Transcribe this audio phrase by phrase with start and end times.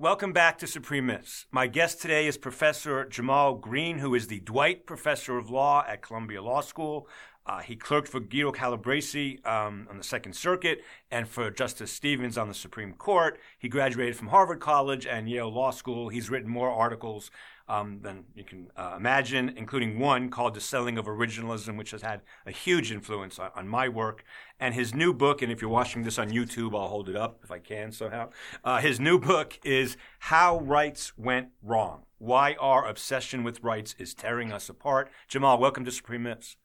[0.00, 1.44] Welcome back to Supreme Myths.
[1.50, 6.00] My guest today is Professor Jamal Greene, who is the Dwight Professor of Law at
[6.00, 7.06] Columbia Law School.
[7.44, 12.38] Uh, he clerked for Guido Calabresi um, on the Second Circuit and for Justice Stevens
[12.38, 13.38] on the Supreme Court.
[13.58, 16.08] He graduated from Harvard College and Yale Law School.
[16.08, 17.30] He's written more articles
[17.70, 22.02] um, than you can uh, imagine, including one called The Selling of Originalism, which has
[22.02, 24.24] had a huge influence on, on, my work.
[24.58, 27.40] And his new book, and if you're watching this on YouTube, I'll hold it up
[27.44, 28.30] if I can somehow.
[28.64, 34.14] Uh, his new book is How Rights Went Wrong Why Our Obsession with Rights is
[34.14, 35.08] Tearing Us Apart.
[35.28, 36.56] Jamal, welcome to Supreme Myths.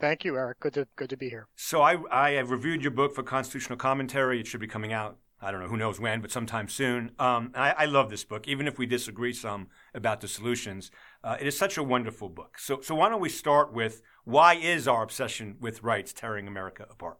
[0.00, 0.60] Thank you, Eric.
[0.60, 1.46] Good to good to be here.
[1.56, 4.40] So I I have reviewed your book for constitutional commentary.
[4.40, 7.10] It should be coming out I don't know who knows when, but sometime soon.
[7.18, 10.90] Um, I, I, love this book, even if we disagree some about the solutions.
[11.22, 12.58] Uh, it is such a wonderful book.
[12.58, 16.86] So, so why don't we start with why is our obsession with rights tearing America
[16.90, 17.18] apart?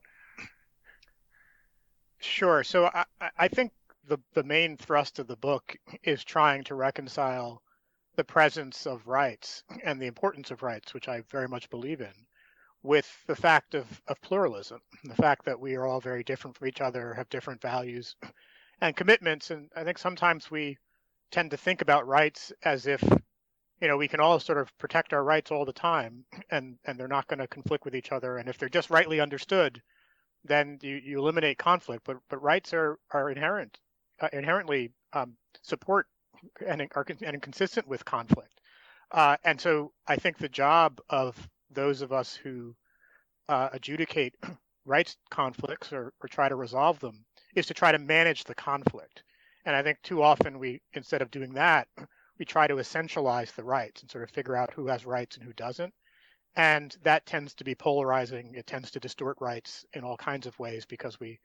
[2.18, 2.64] Sure.
[2.64, 3.04] So I,
[3.36, 3.72] I think
[4.06, 7.62] the the main thrust of the book is trying to reconcile
[8.16, 12.14] the presence of rights and the importance of rights, which I very much believe in,
[12.84, 16.68] with the fact of, of pluralism, the fact that we are all very different from
[16.68, 18.14] each other, have different values
[18.82, 19.50] and commitments.
[19.50, 20.76] And I think sometimes we
[21.30, 23.02] tend to think about rights as if,
[23.80, 27.00] you know, we can all sort of protect our rights all the time and, and
[27.00, 28.36] they're not going to conflict with each other.
[28.36, 29.80] And if they're just rightly understood,
[30.44, 32.04] then you, you eliminate conflict.
[32.04, 33.78] But, but rights are, are inherent,
[34.20, 36.06] uh, inherently um, support
[36.66, 38.60] and are and consistent with conflict.
[39.10, 42.74] Uh, and so I think the job of those of us who
[43.48, 44.34] uh, adjudicate
[44.84, 49.22] rights conflicts or, or try to resolve them is to try to manage the conflict.
[49.64, 51.88] And I think too often we, instead of doing that,
[52.38, 55.44] we try to essentialize the rights and sort of figure out who has rights and
[55.44, 55.92] who doesn't.
[56.56, 58.54] And that tends to be polarizing.
[58.54, 61.40] It tends to distort rights in all kinds of ways because we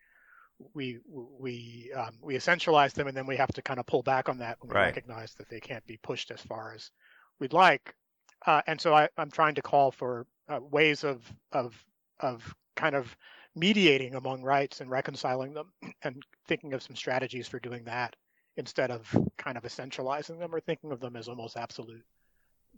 [0.73, 4.29] we we um, we essentialize them and then we have to kind of pull back
[4.29, 4.85] on that when we right.
[4.87, 6.91] recognize that they can't be pushed as far as
[7.39, 7.95] we'd like.
[8.45, 11.21] Uh, and so I, am trying to call for uh, ways of
[11.51, 11.83] of
[12.19, 13.15] of kind of
[13.55, 15.71] mediating among rights and reconciling them,
[16.03, 18.15] and thinking of some strategies for doing that
[18.57, 22.03] instead of kind of essentializing them or thinking of them as almost absolute.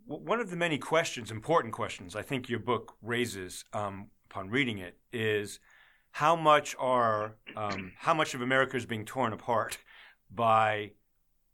[0.05, 4.77] One of the many questions, important questions, I think your book raises um, upon reading
[4.79, 5.59] it is
[6.11, 9.77] how much are um, how much of America is being torn apart
[10.29, 10.91] by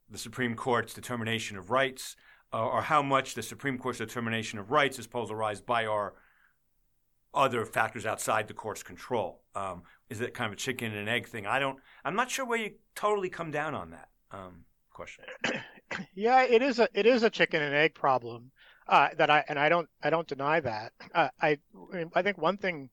[0.10, 2.16] the Supreme Court's determination of rights,
[2.54, 6.14] uh, or how much the Supreme Court's determination of rights is polarized by our
[7.34, 9.42] other factors outside the court's control.
[9.56, 11.46] Um, is it kind of a chicken and egg thing?
[11.46, 11.78] I don't.
[12.04, 15.26] I'm not sure where you totally come down on that um, question.
[16.16, 18.52] yeah, it is a it is a chicken and egg problem
[18.88, 20.94] uh, that I and I don't I don't deny that.
[21.14, 21.60] Uh, I
[22.16, 22.90] I think one thing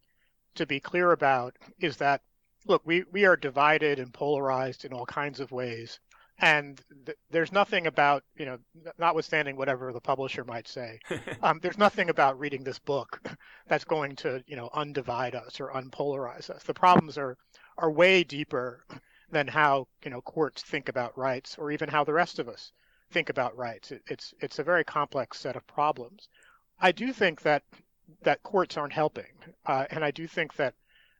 [0.56, 2.22] to be clear about is that
[2.66, 6.00] look we we are divided and polarized in all kinds of ways
[6.38, 8.58] and th- there's nothing about you know
[8.98, 10.98] notwithstanding whatever the publisher might say
[11.42, 13.20] um, there's nothing about reading this book
[13.68, 16.62] that's going to you know undivide us or unpolarize us.
[16.64, 17.36] The problems are
[17.78, 18.84] are way deeper
[19.30, 22.72] than how you know courts think about rights or even how the rest of us
[23.10, 23.92] think about rights.
[23.92, 26.28] It, it's it's a very complex set of problems.
[26.80, 27.62] I do think that
[28.22, 29.32] that courts aren't helping
[29.66, 30.74] uh, and i do think that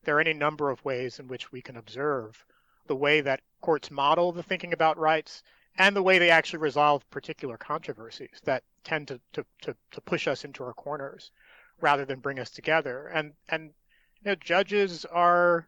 [0.05, 2.45] there are any number of ways in which we can observe
[2.87, 5.43] the way that courts model the thinking about rights
[5.77, 10.29] and the way they actually resolve particular controversies that tend to, to, to, to push
[10.29, 11.31] us into our corners
[11.81, 13.09] rather than bring us together.
[13.09, 13.73] And and
[14.25, 15.67] you know, judges are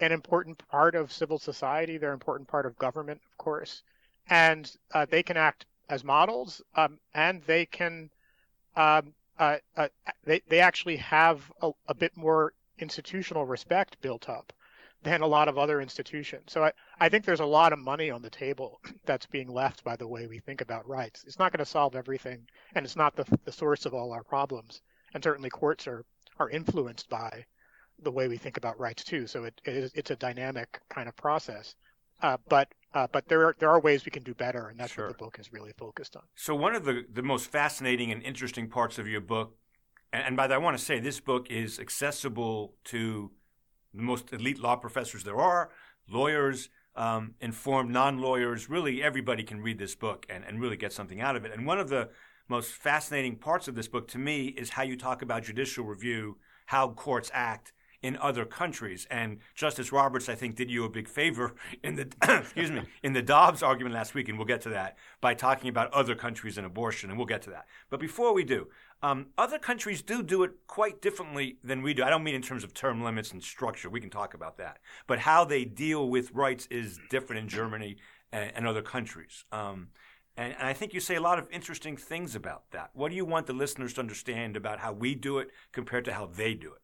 [0.00, 1.96] an important part of civil society.
[1.96, 3.82] They're an important part of government, of course,
[4.28, 8.10] and uh, they can act as models, um, and they can
[8.76, 9.88] um, uh, uh,
[10.24, 14.52] they they actually have a, a, bit more institutional respect built up
[15.02, 16.44] than a lot of other institutions.
[16.48, 19.84] So I, I think there's a lot of money on the table that's being left
[19.84, 21.24] by the way we think about rights.
[21.26, 24.24] It's not going to solve everything, and it's not the, the source of all our
[24.24, 24.82] problems.
[25.14, 26.04] And certainly courts are,
[26.38, 27.44] are influenced by
[28.02, 29.26] the way we think about rights too.
[29.26, 31.74] So it, it is, it's a dynamic kind of process.
[32.22, 34.92] Uh, but uh, but there are there are ways we can do better, and that's
[34.92, 35.06] sure.
[35.06, 36.22] what the book is really focused on.
[36.34, 39.54] So one of the the most fascinating and interesting parts of your book,
[40.12, 43.32] and, and by that I want to say this book is accessible to
[43.96, 45.70] the most elite law professors there are,
[46.08, 48.70] lawyers, um, informed non lawyers.
[48.70, 51.52] Really, everybody can read this book and, and really get something out of it.
[51.52, 52.10] And one of the
[52.48, 56.38] most fascinating parts of this book to me is how you talk about judicial review,
[56.66, 57.72] how courts act
[58.06, 59.04] in other countries.
[59.10, 62.08] And Justice Roberts, I think, did you a big favor in the
[62.40, 65.68] excuse me in the Dobbs argument last week, and we'll get to that by talking
[65.68, 67.66] about other countries and abortion, and we'll get to that.
[67.90, 68.68] But before we do,
[69.02, 72.04] um, other countries do do it quite differently than we do.
[72.04, 73.90] I don't mean in terms of term limits and structure.
[73.90, 74.78] We can talk about that.
[75.06, 77.96] But how they deal with rights is different in Germany
[78.32, 79.44] and, and other countries.
[79.50, 79.88] Um,
[80.36, 82.90] and, and, I think you say a lot of interesting things about that.
[82.94, 86.12] What do you want the listeners to understand about how we do it compared to
[86.12, 86.82] how they do it?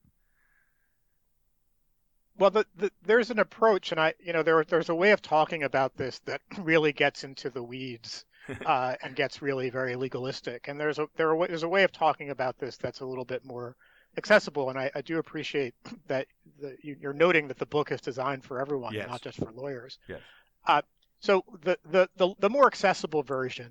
[2.42, 5.22] Well, the, the, there's an approach, and I, you know, there, there's a way of
[5.22, 8.24] talking about this that really gets into the weeds
[8.66, 10.66] uh, and gets really very legalistic.
[10.66, 13.24] And there's a there are, there's a way of talking about this that's a little
[13.24, 13.76] bit more
[14.16, 14.70] accessible.
[14.70, 15.74] And I, I do appreciate
[16.08, 16.26] that
[16.60, 19.08] the, you, are noting that the book is designed for everyone, yes.
[19.08, 20.00] not just for lawyers.
[20.08, 20.18] Yes.
[20.66, 20.82] Uh,
[21.20, 23.70] so the, the, the, the more accessible version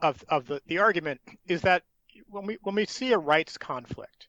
[0.00, 1.82] of, of the, the argument is that
[2.28, 4.28] when we when we see a rights conflict,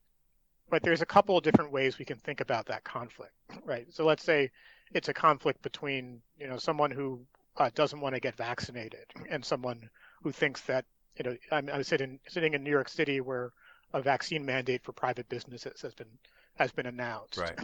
[0.69, 3.33] right, there's a couple of different ways we can think about that conflict,
[3.65, 3.87] right?
[3.93, 4.51] So let's say
[4.93, 7.21] it's a conflict between you know someone who
[7.57, 9.89] uh, doesn't want to get vaccinated and someone
[10.23, 10.85] who thinks that
[11.17, 13.51] you know I'm, I'm sitting sitting in New York City where
[13.93, 16.07] a vaccine mandate for private businesses has been
[16.55, 17.37] has been announced.
[17.37, 17.59] Right.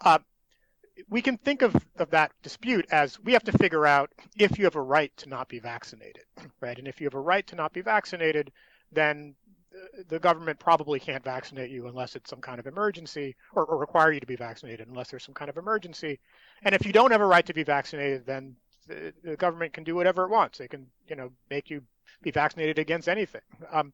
[0.00, 0.18] Uh,
[1.10, 4.64] we can think of, of that dispute as we have to figure out if you
[4.64, 6.24] have a right to not be vaccinated,
[6.60, 6.78] right?
[6.78, 8.50] And if you have a right to not be vaccinated,
[8.92, 9.34] then
[10.08, 14.12] the government probably can't vaccinate you unless it's some kind of emergency or, or, require
[14.12, 16.18] you to be vaccinated unless there's some kind of emergency.
[16.62, 18.56] And if you don't have a right to be vaccinated, then
[18.86, 20.58] the, the government can do whatever it wants.
[20.58, 21.82] They can, you know, make you
[22.22, 23.42] be vaccinated against anything.
[23.70, 23.92] Um,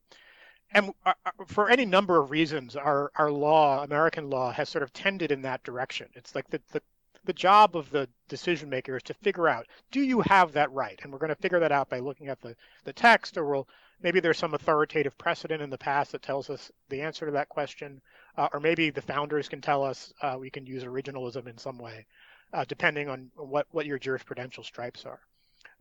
[0.72, 4.82] and uh, uh, for any number of reasons, our, our law, American law, has sort
[4.82, 6.08] of tended in that direction.
[6.14, 6.82] It's like the, the
[7.24, 10.98] the job of the decision maker is to figure out do you have that right
[11.02, 13.68] and we're going to figure that out by looking at the, the text or we'll
[14.02, 17.48] maybe there's some authoritative precedent in the past that tells us the answer to that
[17.48, 18.00] question
[18.36, 21.78] uh, or maybe the founders can tell us uh, we can use originalism in some
[21.78, 22.06] way
[22.52, 25.20] uh, depending on what, what your jurisprudential stripes are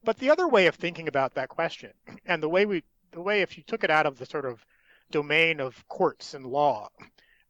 [0.03, 1.91] but the other way of thinking about that question
[2.25, 4.65] and the way we the way if you took it out of the sort of
[5.11, 6.89] domain of courts and law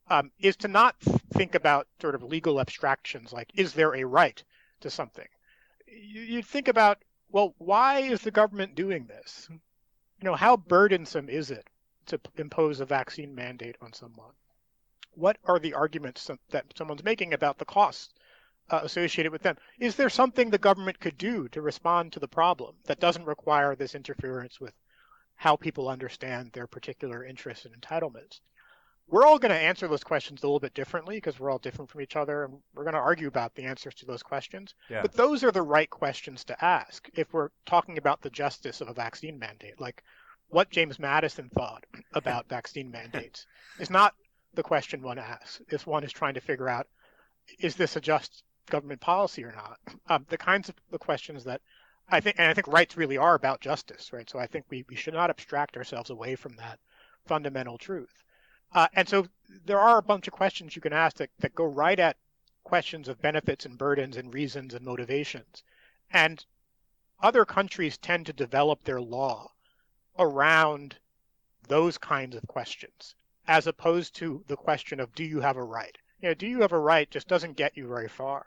[0.09, 0.95] um, is to not
[1.33, 4.44] think about sort of legal abstractions like is there a right
[4.81, 5.27] to something.
[5.88, 7.00] You, you think about
[7.31, 9.47] well, why is the government doing this?
[10.21, 11.68] You know, how burdensome is it
[12.06, 14.33] to impose a vaccine mandate on someone?
[15.15, 18.13] What are the arguments that someone's making about the costs
[18.69, 19.57] uh, associated with them?
[19.79, 23.75] Is there something the government could do to respond to the problem that doesn't require
[23.75, 24.75] this interference with
[25.38, 28.41] how people understand their particular interests and entitlements?
[29.12, 31.92] We're all going to answer those questions a little bit differently because we're all different
[31.92, 34.74] from each other and we're going to argue about the answers to those questions.
[34.90, 35.02] Yeah.
[35.02, 38.88] But those are the right questions to ask if we're talking about the justice of
[38.88, 39.80] a vaccine mandate.
[39.80, 40.02] Like
[40.48, 43.46] what James Madison thought about vaccine mandates
[43.80, 44.16] is not
[44.54, 45.62] the question one asks.
[45.68, 46.88] If one is trying to figure out
[47.60, 49.78] is this a just government policy or not?
[50.08, 51.62] Um, the kinds of the questions that
[52.08, 54.30] I think, and I think rights really are about justice, right?
[54.30, 56.80] So I think we, we should not abstract ourselves away from that
[57.25, 58.24] fundamental truth.
[58.73, 59.27] Uh, and so
[59.65, 62.18] there are a bunch of questions you can ask that, that go right at
[62.63, 65.63] questions of benefits and burdens and reasons and motivations.
[66.12, 66.45] And
[67.19, 69.51] other countries tend to develop their law
[70.18, 70.97] around
[71.68, 73.15] those kinds of questions,
[73.47, 75.97] as opposed to the question of do you have a right?
[76.21, 78.45] You know, do you have a right just doesn't get you very far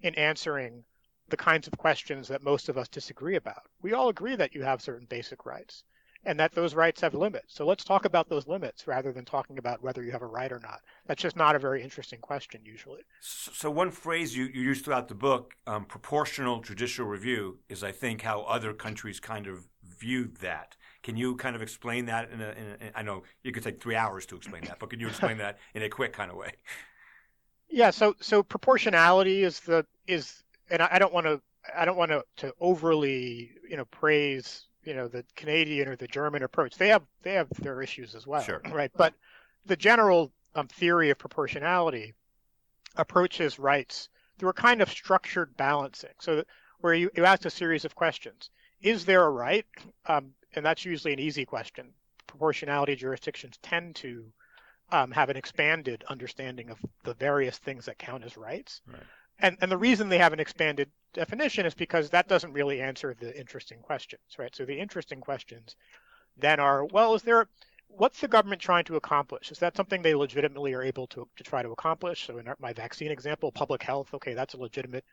[0.00, 0.84] in answering
[1.28, 3.62] the kinds of questions that most of us disagree about.
[3.80, 5.84] We all agree that you have certain basic rights
[6.24, 7.54] and that those rights have limits.
[7.54, 10.52] So let's talk about those limits rather than talking about whether you have a right
[10.52, 10.80] or not.
[11.06, 13.00] That's just not a very interesting question usually.
[13.20, 17.92] So one phrase you, you use throughout the book, um, proportional judicial review, is I
[17.92, 20.76] think how other countries kind of view that.
[21.02, 23.82] Can you kind of explain that in a, in a I know you could take
[23.82, 26.36] three hours to explain that, but can you explain that in a quick kind of
[26.36, 26.52] way?
[27.68, 27.90] Yeah.
[27.90, 31.40] So so proportionality is the is, and I, I don't want to
[31.76, 36.06] I don't want to, to overly you know praise you know the Canadian or the
[36.06, 36.76] German approach.
[36.76, 38.62] They have they have their issues as well, sure.
[38.72, 38.90] right?
[38.96, 39.14] But
[39.66, 42.14] the general um, theory of proportionality
[42.96, 44.08] approaches rights
[44.38, 46.10] through a kind of structured balancing.
[46.20, 46.44] So
[46.80, 49.66] where you, you ask a series of questions: Is there a right?
[50.06, 51.88] Um, and that's usually an easy question.
[52.26, 54.24] Proportionality jurisdictions tend to
[54.90, 58.82] um, have an expanded understanding of the various things that count as rights.
[58.86, 59.02] Right.
[59.38, 63.14] And, and the reason they have an expanded definition is because that doesn't really answer
[63.18, 64.54] the interesting questions, right?
[64.54, 65.76] So the interesting questions
[66.36, 67.48] then are, well, is there,
[67.88, 69.50] what's the government trying to accomplish?
[69.52, 72.26] Is that something they legitimately are able to, to try to accomplish?
[72.26, 75.04] So in our, my vaccine example, public health, okay, that's a legitimate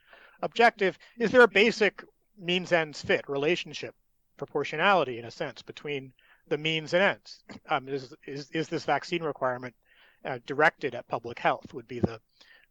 [0.42, 0.98] objective.
[1.18, 2.04] Is there a basic
[2.38, 3.96] means ends fit relationship,
[4.38, 6.14] proportionality in a sense between
[6.48, 7.44] the means and ends?
[7.70, 9.76] Um, is, is, is this vaccine requirement
[10.24, 12.20] uh, directed at public health would be the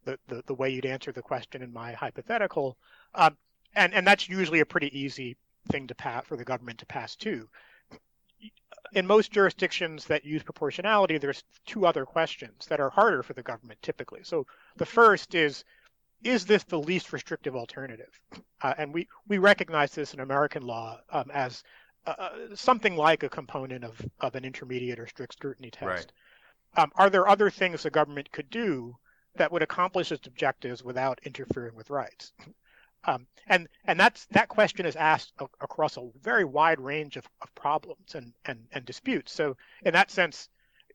[0.05, 2.77] the, the, the way you'd answer the question in my hypothetical.
[3.15, 3.37] Um,
[3.75, 5.37] and, and that's usually a pretty easy
[5.71, 7.47] thing to pass for the government to pass too.
[8.93, 13.43] In most jurisdictions that use proportionality, there's two other questions that are harder for the
[13.43, 14.21] government typically.
[14.23, 14.47] So
[14.77, 15.63] the first is,
[16.23, 18.19] is this the least restrictive alternative?
[18.61, 21.63] Uh, and we, we recognize this in American law um, as
[22.07, 25.85] uh, uh, something like a component of, of an intermediate or strict scrutiny test.
[25.85, 26.83] Right.
[26.83, 28.95] Um, are there other things the government could do
[29.35, 32.33] that would accomplish its objectives without interfering with rights?
[33.05, 37.25] Um, and and that's that question is asked a, across a very wide range of,
[37.41, 39.31] of problems and, and, and disputes.
[39.31, 40.49] So in that sense,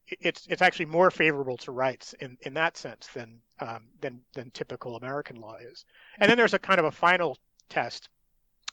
[0.06, 4.50] it's it's actually more favorable to rights in, in that sense than um, than than
[4.50, 5.84] typical American law is.
[6.18, 8.08] And then there's a kind of a final test,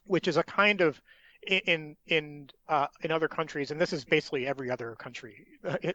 [0.06, 1.02] which is a kind of
[1.48, 5.48] in in uh, in other countries, and this is basically every other country,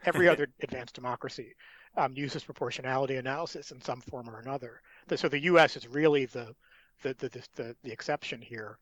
[0.05, 1.55] every other advanced democracy
[1.95, 4.81] um, uses proportionality analysis in some form or another.
[5.15, 5.77] So the U.S.
[5.77, 6.53] is really the
[7.01, 8.77] the the, the, the exception here.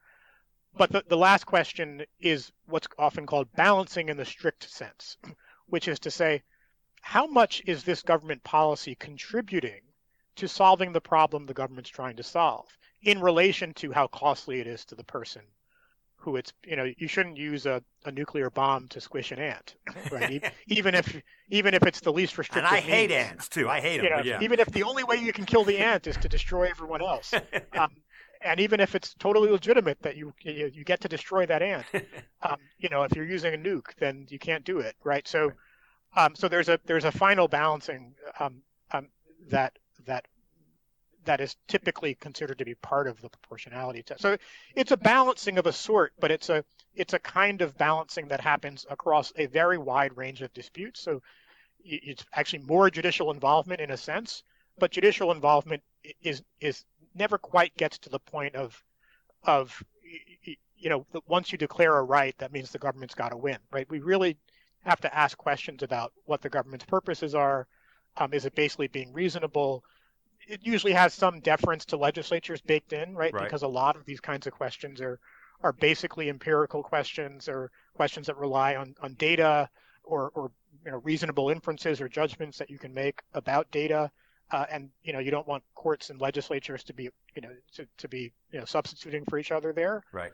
[0.78, 5.18] But the, the last question is what's often called balancing in the strict sense,
[5.68, 6.44] which is to say,
[7.02, 9.82] how much is this government policy contributing
[10.36, 12.68] to solving the problem the government's trying to solve
[13.04, 15.42] in relation to how costly it is to the person
[16.18, 19.76] who it's you know you shouldn't use a, a nuclear bomb to squish an ant
[20.12, 22.92] right even if even if it's the least restrictive and i means.
[22.92, 24.40] hate ants too i hate them you know, yeah.
[24.42, 27.32] even if the only way you can kill the ant is to destroy everyone else
[27.78, 27.92] um,
[28.46, 31.86] and even if it's totally legitimate that you you, you get to destroy that ant
[32.42, 35.52] um, you know if you're using a nuke then you can't do it right so
[36.16, 38.62] um, so there's a there's a final balancing um,
[38.92, 39.08] um,
[39.50, 40.26] that that
[41.26, 44.22] that is typically considered to be part of the proportionality test.
[44.22, 44.38] So
[44.76, 48.42] it's a balancing of a sort, but it's a it's a kind of balancing that
[48.42, 51.02] happens across a very wide range of disputes.
[51.02, 51.22] So
[51.84, 54.44] it's actually more judicial involvement in a sense,
[54.80, 55.84] but judicial involvement
[56.22, 56.86] is is
[57.16, 58.82] never quite gets to the point of
[59.44, 59.84] of
[60.78, 63.90] you know once you declare a right, that means the government's got to win, right?
[63.90, 64.38] We really
[64.84, 67.68] have to ask questions about what the government's purposes are.
[68.18, 69.84] Um, is it basically being reasonable?
[70.48, 73.34] it usually has some deference to legislatures baked in, right?
[73.34, 73.44] Right.
[73.44, 75.20] Because a lot of these kinds of questions are
[75.62, 79.70] are basically empirical questions or questions that rely on on data
[80.04, 80.52] or or
[80.86, 84.12] you know reasonable inferences or judgments that you can make about data.
[84.52, 87.88] Uh, and you know you don't want courts and legislatures to be you know to,
[87.98, 90.04] to be you know substituting for each other there.
[90.12, 90.32] right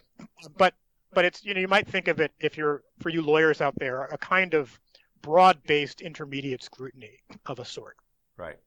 [0.58, 0.74] But
[1.14, 3.74] but it's you know you might think of it if you're for you lawyers out
[3.78, 4.78] there a kind of
[5.22, 7.96] broad-based intermediate scrutiny of a sort.
[8.38, 8.58] right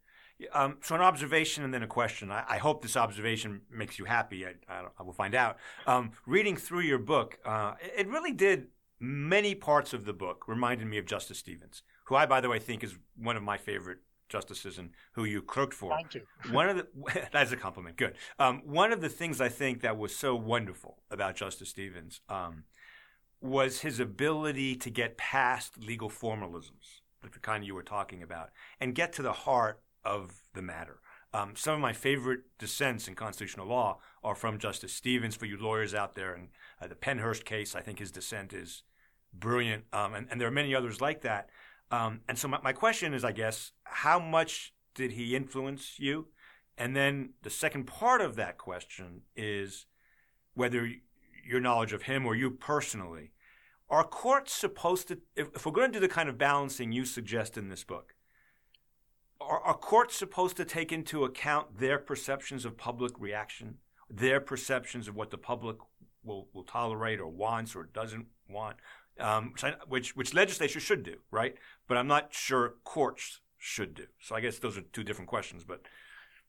[0.52, 2.30] um, so an observation and then a question.
[2.30, 4.44] I, I hope this observation makes you happy.
[4.44, 5.58] I, I, I will find out.
[5.86, 8.66] Um, reading through your book, uh, it really did
[8.98, 12.58] many parts of the book reminded me of Justice Stevens, who I, by the way,
[12.58, 13.98] think is one of my favorite
[14.35, 15.91] justices and who you clerked for.
[15.91, 16.21] Trying to.
[16.50, 16.87] one of the
[17.33, 17.97] that's a compliment.
[17.97, 18.14] Good.
[18.41, 22.64] Um, one of the things I think that was so wonderful about Justice Stevens um,
[23.41, 28.50] was his ability to get past legal formalisms, like the kind you were talking about,
[28.81, 30.99] and get to the heart of the matter.
[31.33, 35.37] Um, some of my favorite dissents in constitutional law are from Justice Stevens.
[35.37, 36.49] For you lawyers out there, and
[36.81, 38.83] uh, the Pennhurst case, I think his dissent is
[39.33, 41.50] brilliant, um, and, and there are many others like that.
[41.91, 46.29] Um, and so my, my question is, I guess, how much did he influence you?
[46.76, 49.87] And then the second part of that question is
[50.55, 50.91] whether
[51.47, 53.33] your knowledge of him or you personally
[53.91, 57.05] are courts supposed to, if, if we're going to do the kind of balancing you
[57.05, 58.14] suggest in this book,
[59.41, 63.76] are, are courts supposed to take into account their perceptions of public reaction,
[64.11, 65.76] their perceptions of what the public
[66.25, 68.76] will, will tolerate or wants or doesn't want,
[69.21, 71.54] um, which, I, which which legislature should do, right?
[71.88, 74.04] But I'm not sure courts should do.
[74.21, 75.64] So I guess those are two different questions.
[75.64, 75.83] But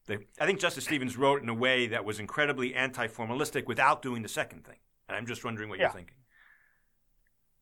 [0.08, 4.22] they, I think Justice Stevens wrote in a way that was incredibly anti-formalistic without doing
[4.22, 4.78] the second thing.
[5.08, 5.86] And I'm just wondering what Yeah.
[5.86, 6.16] you're thinking.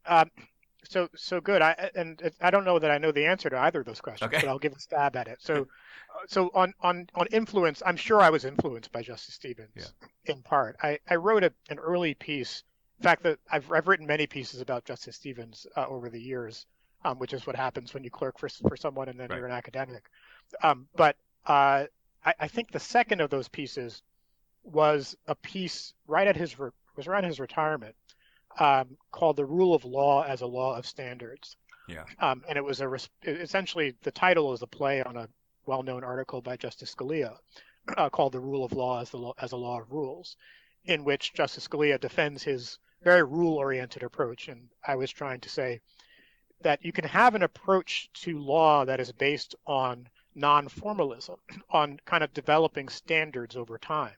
[0.06, 0.30] Um,
[0.86, 1.62] so so good.
[1.62, 4.28] I and I don't know that I know the answer to either of those questions,
[4.28, 4.42] Okay.
[4.42, 5.42] but I'll give a stab at it.
[5.42, 9.72] So uh, so on on on influence, I'm sure I was influenced by Justice Stevens
[9.76, 10.34] Yeah.
[10.34, 10.76] in part.
[10.84, 12.64] I I wrote a, an early piece.
[13.04, 16.66] Fact, that I've I've written many pieces about Justice Stevens uh, over the years,
[17.06, 19.38] um, which is what happens when you clerk for for someone and then Right.
[19.38, 20.04] you're an academic.
[20.62, 21.86] Um, but uh,
[22.26, 24.02] I, I think the second of those pieces
[24.64, 27.96] was a piece right at his re- was around his retirement
[28.60, 31.58] um, called "The Rule of Law as a Law of Standards."
[31.90, 32.06] Yeah.
[32.20, 35.28] Um, and it was a res- essentially the title is a play on a
[35.66, 37.36] well-known article by Justice Scalia
[37.98, 40.38] uh, called "The Rule of Law as the law, as a Law of Rules,"
[40.86, 44.48] in which Justice Scalia defends his very rule-oriented approach.
[44.48, 45.82] And I was trying to say
[46.62, 51.36] that you can have an approach to law that is based on non-formalism,
[51.70, 54.16] on kind of developing standards over time,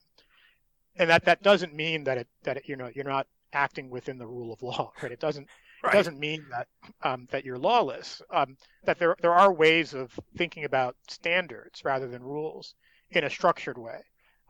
[0.98, 4.18] and that that doesn't mean that it that it, you know you're not acting within
[4.18, 5.12] the rule of law, right?
[5.12, 5.48] It doesn't
[5.84, 5.94] Right.
[5.94, 6.68] it doesn't mean that
[7.04, 8.22] um, that you're lawless.
[8.32, 12.74] Um, that there there are ways of thinking about standards rather than rules
[13.12, 14.01] in a structured way.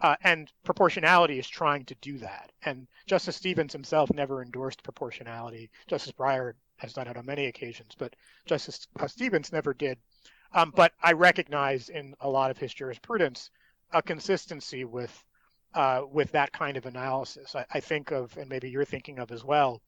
[0.01, 2.51] Uh, and proportionality is trying to do that.
[2.65, 5.69] And Justice Stevens himself never endorsed proportionality.
[5.87, 8.13] Justice Breyer has done it on many occasions, but
[8.45, 9.97] Justice Stevens never did.
[10.53, 13.51] Um, but I recognize in a lot of his jurisprudence
[13.91, 15.23] a consistency with
[15.73, 17.53] uh, with that kind of analysis.
[17.53, 19.81] I, I, think of, and maybe you're thinking of as well,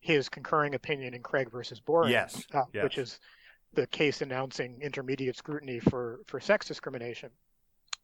[0.00, 2.82] his concurring opinion in Craig versus Boren, yes, uh, yes.
[2.82, 3.20] which is
[3.74, 7.30] the case announcing intermediate scrutiny for for sex discrimination,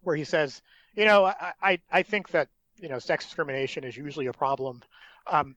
[0.02, 0.62] where he says,
[0.94, 2.48] you know, I I, I think that
[2.80, 4.82] you know sex discrimination is usually a problem,
[5.26, 5.56] um,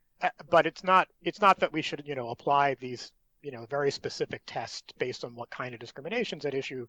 [0.49, 3.91] but it's not it's not that we should you know apply these you know very
[3.91, 6.87] specific tests based on what kind of discriminations at issue.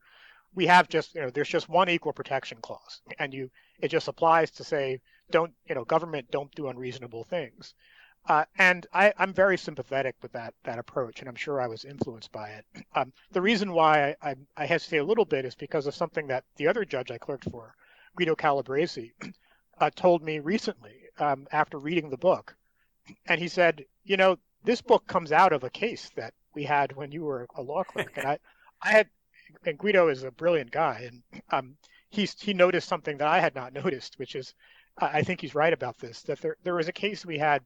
[0.55, 4.09] We have just you know there's just one equal protection clause and you it just
[4.09, 7.75] applies to say don't you know government don't do unreasonable things
[8.27, 11.85] uh, and I, am very sympathetic with that that approach, and I'm sure I was
[11.85, 12.65] influenced by it.
[12.97, 16.29] Um, the reason why I, I, I, hesitate a little bit is because of something
[16.29, 17.75] that the other judge I clerked for,
[18.17, 19.13] Guido Calabresi,
[19.81, 22.55] uh, told me recently um, after reading the book,
[23.27, 26.95] and he said, you know, this book comes out of a case that we had
[26.95, 28.39] when you were a law clerk, and I,
[28.81, 29.09] I had
[29.67, 31.77] and Guido is a brilliant guy, and um,
[32.11, 34.55] he's he noticed something that I had not noticed, which is
[34.99, 36.23] I think he's right about this.
[36.23, 37.63] That there there was a case we had,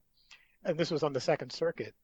[0.69, 1.95] and this was on the Second Circuit,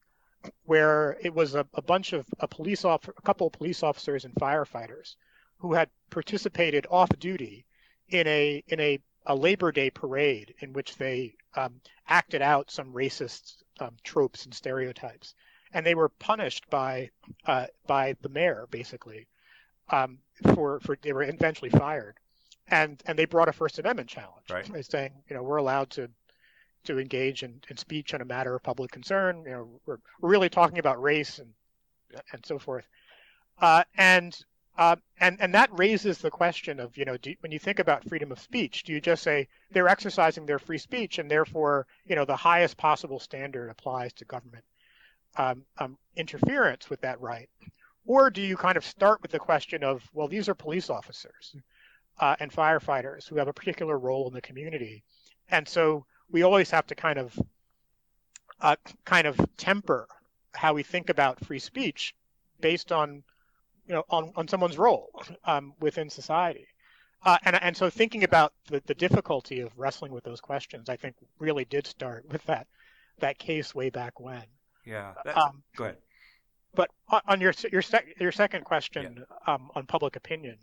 [0.65, 4.25] where it was a, a bunch of a police off a couple of police officers
[4.25, 5.15] and firefighters
[5.59, 7.65] who had participated off duty
[8.09, 12.91] in a in a, a Labor Day parade in which they um, acted out some
[12.91, 15.35] racist um, tropes and stereotypes,
[15.73, 17.09] and they were punished by
[17.45, 19.27] uh, by the mayor basically
[19.89, 20.17] um,
[20.53, 22.15] for for they were eventually fired,
[22.67, 24.85] and and they brought a First Amendment challenge, right.
[24.85, 26.09] saying you know we're allowed to
[26.85, 29.43] to engage in, in speech on a matter of public concern.
[29.45, 31.53] You know we're, really talking about race and
[32.31, 32.87] and so forth,
[33.59, 34.37] uh, and
[34.77, 38.07] uh, and and that raises the question of you know do, when you think about
[38.07, 42.15] freedom of speech, do you just say they're exercising their free speech and therefore you
[42.15, 44.63] know the highest possible standard applies to government
[45.37, 47.49] um, um, interference with that right,
[48.05, 51.55] or do you kind of start with the question of, well, these are police officers
[52.19, 55.03] uh, and firefighters who have a particular role in the community,
[55.49, 57.39] and so we always have to kind of
[58.61, 60.07] uh, kind of temper
[60.53, 62.15] how we think about free speech
[62.61, 63.23] based on
[63.87, 65.09] you know on, on someone's role
[65.45, 66.67] um, within society.
[67.23, 70.95] Uh, and and so thinking about the, the difficulty of wrestling with those questions, I
[70.95, 72.67] think really did start with that
[73.19, 74.43] that case way back when.
[74.85, 75.13] Yeah.
[75.35, 75.97] Um, go ahead.
[76.75, 76.89] But
[77.27, 79.53] on your your sec, your second question yeah.
[79.53, 80.57] um, on public opinion,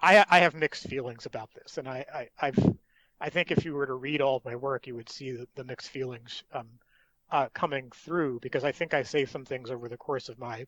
[0.00, 2.76] I I have mixed feelings about this, and I, I I've
[3.20, 5.46] I think if you were to read all of my work, you would see the,
[5.54, 6.68] the mixed feelings um,
[7.30, 10.66] uh, coming through because I think I say some things over the course of my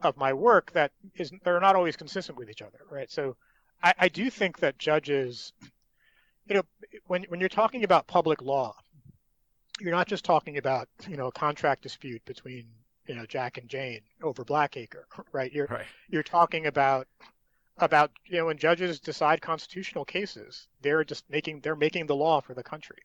[0.00, 3.10] of my work that is they're not always consistent with each other, right?
[3.10, 3.36] So
[3.82, 5.52] I, I do think that judges,
[6.46, 6.62] you know,
[7.06, 8.74] when when you're talking about public law,
[9.80, 12.66] you're not just talking about you know a contract dispute between
[13.06, 15.52] you know Jack and Jane over Blackacre, right?
[15.52, 15.86] You're right.
[16.08, 17.06] you're talking about
[17.78, 22.40] about you know when judges decide constitutional cases, they're just making they're making the law
[22.40, 22.98] for the country.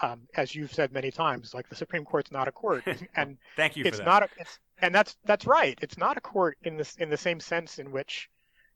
[0.00, 2.84] Um, as you've said many times, like the Supreme Court's not a court,
[3.16, 3.84] and thank you.
[3.84, 5.78] It's not, a, it's, and that's that's right.
[5.80, 8.28] It's not a court in this in the same sense in which,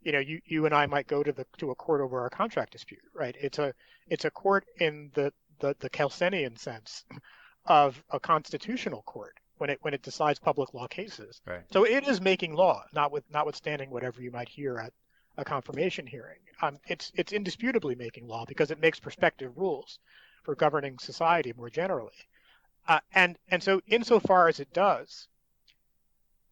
[0.03, 2.31] you know, you, you and I might go to the to a court over a
[2.31, 3.37] contract dispute, right?
[3.41, 3.75] It's a
[4.09, 7.05] it's a court in the the, the Kelsenian sense
[7.67, 11.41] of a constitutional court, when it when it decides public law cases.
[11.47, 11.63] Right.
[11.73, 14.93] So it is making law, not with notwithstanding whatever you might hear at
[15.39, 16.41] a confirmation hearing.
[16.61, 20.01] Um, it's it's indisputably making law because it makes prospective rules
[20.43, 22.29] for governing society more generally.
[22.87, 25.29] Uh, and and so insofar as it does,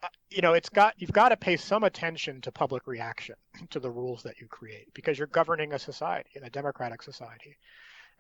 [0.02, 3.34] uh, you know, it's got you've got to pay some attention to public reaction
[3.70, 7.56] to the rules that you create because you're governing a society, a democratic society.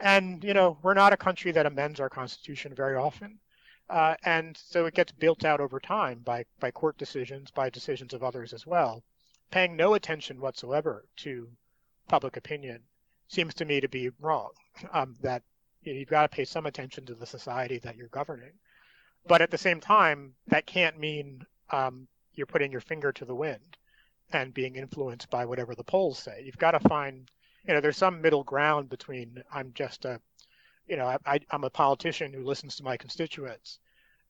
[0.00, 3.38] And you know, we're not a country that amends our constitution very often.
[3.88, 8.12] Uh, and so it gets built out over time by, by court decisions, by decisions
[8.12, 9.04] of others as well.
[9.50, 11.48] Paying no attention whatsoever to
[12.08, 12.82] public opinion
[13.28, 14.50] seems to me to be wrong.
[14.92, 15.42] Um, that
[15.82, 18.52] you've got to pay some attention to the society that you're governing.
[19.26, 23.34] But at the same time, that can't mean um, you're putting your finger to the
[23.34, 23.76] wind
[24.32, 26.42] and being influenced by whatever the polls say.
[26.44, 27.30] You've got to find,
[27.66, 30.20] you know, there's some middle ground between I'm just a
[30.86, 33.80] you know, I, am a politician who listens to my constituents,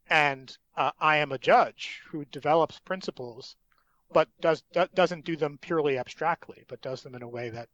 [0.08, 3.56] and uh, I am a judge who develops principles,
[4.12, 7.68] but does do, doesn't do them purely abstractly, but does them in a way that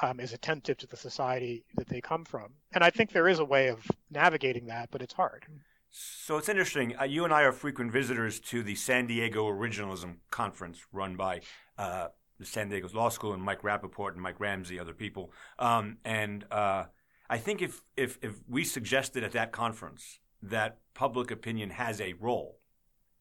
[0.00, 2.52] um, is attentive to the society that they come from.
[2.72, 5.46] And I think there is a way of navigating that, but it's hard.
[5.90, 6.96] So it's interesting.
[6.98, 11.42] Uh, you and I are frequent visitors to the San Diego Originalism Conference run by
[11.76, 15.32] uh, the San Diego Law School, and Mike Rappaport and Mike Ramsey, other people.
[15.58, 16.84] Um, and uh,
[17.28, 22.14] I think if, if, if we suggested at that conference that public opinion has a
[22.14, 22.58] role,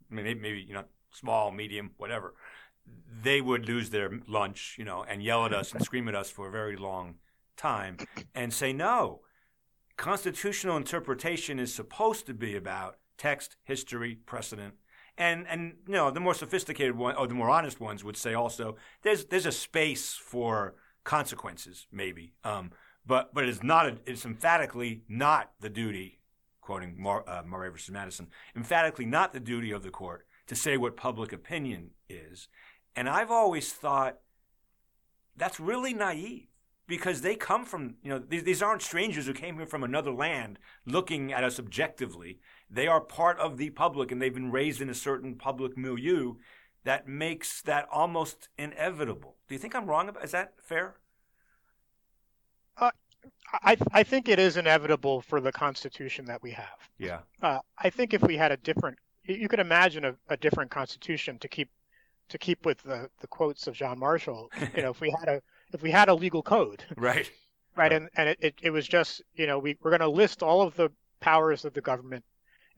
[0.09, 2.33] mean, maybe, you know, small, medium, whatever,
[3.23, 6.29] they would lose their lunch, you know, and yell at us and scream at us
[6.29, 7.15] for a very long
[7.57, 7.97] time
[8.33, 9.21] and say, no,
[9.97, 14.73] constitutional interpretation is supposed to be about text, history, precedent.
[15.17, 18.33] And, and you know, the more sophisticated one, or the more honest ones would say
[18.33, 22.33] also, there's, there's a space for consequences, maybe.
[22.43, 22.71] Um,
[23.05, 26.19] but, but it's not, a, it's emphatically not the duty,
[26.61, 30.77] quoting Mar, uh, Marbury versus Madison, emphatically not the duty of the court to say
[30.77, 32.47] what public opinion is.
[32.95, 34.19] And I've always thought
[35.35, 36.47] that's really naive
[36.87, 40.11] because they come from, you know, these, these aren't strangers who came here from another
[40.11, 42.39] land looking at us objectively.
[42.69, 46.35] They are part of the public and they've been raised in a certain public milieu
[46.83, 49.37] that makes that almost inevitable.
[49.47, 50.95] Do you think I'm wrong about is that fair?
[52.77, 52.91] Uh,
[53.53, 56.89] I I think it is inevitable for the constitution that we have.
[56.97, 57.19] Yeah.
[57.41, 61.37] Uh, I think if we had a different you could imagine a, a different constitution
[61.39, 61.69] to keep
[62.29, 65.41] to keep with the, the quotes of John Marshall, you know, if we had a
[65.73, 67.29] if we had a legal code, right,
[67.75, 70.41] right, and and it, it, it, was just you know we we're going to list
[70.41, 72.23] all of the powers of the government,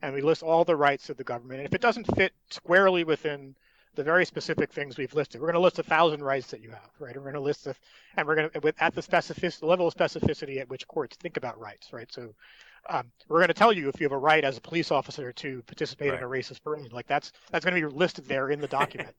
[0.02, 3.04] and we list all the rights of the government, and if it doesn't fit squarely
[3.04, 3.54] within
[3.94, 6.70] the very specific things we've listed, we're going to list a thousand rights that you
[6.70, 7.14] have, right?
[7.14, 7.76] We're going to list the,
[8.16, 11.36] and we're going to with at the specific level of specificity at which courts think
[11.36, 12.12] about rights, right?
[12.12, 12.34] So
[12.88, 15.32] um, we're going to tell you if you have a right as a police officer
[15.32, 16.18] to participate right.
[16.18, 16.92] in a racist parade.
[16.92, 19.14] Like that's that's going to be listed there in the document.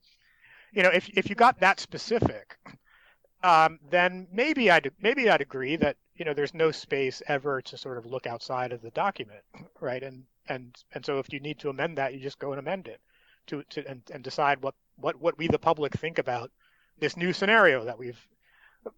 [0.72, 2.58] you know, if if you got that specific,
[3.44, 7.78] um, then maybe I'd maybe I'd agree that you know there's no space ever to
[7.78, 9.42] sort of look outside of the document,
[9.80, 10.04] right?
[10.04, 12.88] And and and so if you need to amend that, you just go and amend
[12.88, 13.02] it
[13.48, 16.52] to to and, and decide what what what we the public think about
[17.00, 18.20] this new scenario that we've.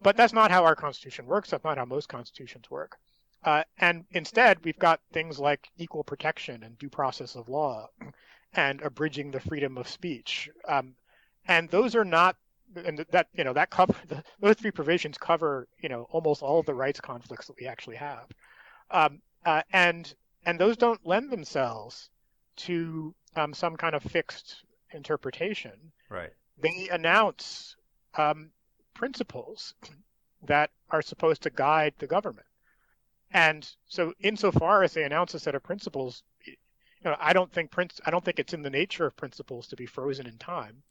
[0.01, 1.49] But that's not how our constitution works.
[1.49, 2.97] That's not how most constitutions work.
[3.43, 7.87] Uh, and instead, we've got things like equal protection and due process of law,
[8.53, 10.49] and abridging the freedom of speech.
[10.67, 10.95] Um,
[11.47, 12.35] and those are not
[12.75, 16.59] and that you know that cover the, those three provisions cover you know almost all
[16.59, 18.25] of the rights conflicts that we actually have.
[18.91, 20.13] Um, uh, and
[20.45, 22.09] and those don't lend themselves
[22.57, 25.91] to um, some kind of fixed interpretation.
[26.09, 26.31] Right.
[26.59, 27.75] They announce
[28.17, 28.51] um,
[28.93, 29.75] principles
[30.43, 32.47] that are supposed to guide the government
[33.31, 36.55] and so insofar as they announce a set of principles you
[37.03, 39.75] know i don't think prince i don't think it's in the nature of principles to
[39.75, 40.83] be frozen in time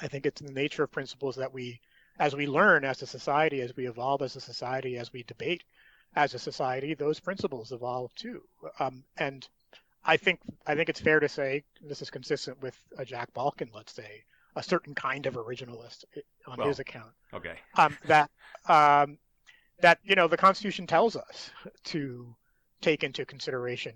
[0.00, 1.80] I think it's in the nature of principles that we,
[2.18, 5.64] as we learn as a society, as we evolve as a society, as we debate
[6.16, 8.42] as a society, those principles evolve too.
[8.78, 9.46] Um, and
[10.04, 13.70] I think I think it's fair to say this is consistent with a Jack Balkin,
[13.74, 14.24] let's say,
[14.56, 17.12] a certain kind of originalist eh, on well, his account.
[17.32, 17.56] Okay.
[17.76, 18.30] Um, that
[18.68, 19.18] um,
[19.80, 21.50] that you know the Constitution tells us
[21.84, 22.34] to
[22.80, 23.94] take into consideration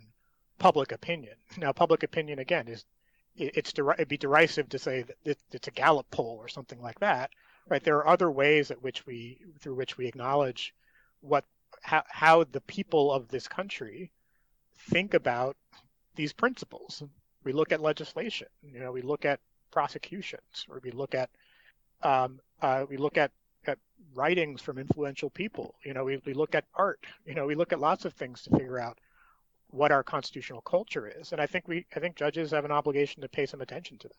[0.59, 1.35] public opinion.
[1.57, 2.85] Now, public opinion again is
[3.37, 7.31] it's it'd be derisive to say that it's a Gallup poll or something like that,
[7.69, 7.83] right?
[7.83, 10.75] There are other ways at which we through which we acknowledge
[11.21, 11.45] what
[11.83, 14.11] how, how the people of this country
[14.91, 15.57] think about
[16.17, 17.03] these principles.
[17.45, 21.31] We look at legislation, you know, we look at prosecutions, or we look at
[22.03, 23.33] um, uh, we look at, at
[24.15, 25.75] writings from influential people.
[25.85, 27.05] You know, we, we look at art.
[27.25, 28.99] You know, we look at lots of things to figure out
[29.71, 31.33] what our constitutional culture is.
[31.33, 34.09] And I think we I think judges have an obligation to pay some attention to
[34.09, 34.15] that.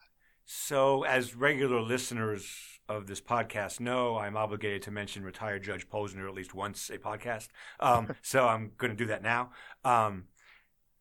[0.51, 6.27] So, as regular listeners of this podcast know, I'm obligated to mention retired Judge Posner
[6.27, 7.49] at least once a podcast.
[7.79, 9.51] Um, so, I'm going to do that now.
[9.85, 10.23] Um,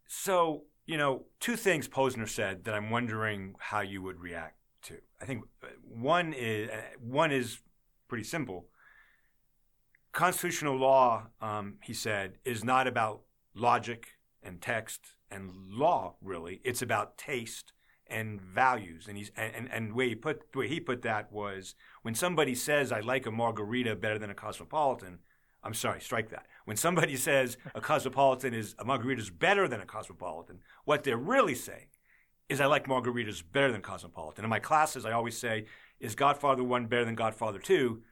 [0.06, 4.98] so, you know, two things Posner said that I'm wondering how you would react to.
[5.20, 5.44] I think
[5.82, 6.68] one is
[7.00, 7.58] one is
[8.08, 8.66] pretty simple.
[10.12, 13.22] Constitutional law, um, he said, is not about
[13.54, 14.08] logic
[14.42, 16.60] and text and law really.
[16.64, 17.72] It's about taste
[18.08, 19.06] and values.
[19.08, 22.14] And he's and, and, and way he put the way he put that was when
[22.14, 25.18] somebody says I like a margarita better than a cosmopolitan
[25.62, 26.46] I'm sorry strike that.
[26.64, 31.16] When somebody says a cosmopolitan is a margarita is better than a cosmopolitan what they're
[31.16, 31.88] really saying
[32.48, 34.44] is I like margaritas better than cosmopolitan.
[34.44, 35.66] In my classes I always say
[36.00, 38.02] is Godfather 1 better than Godfather 2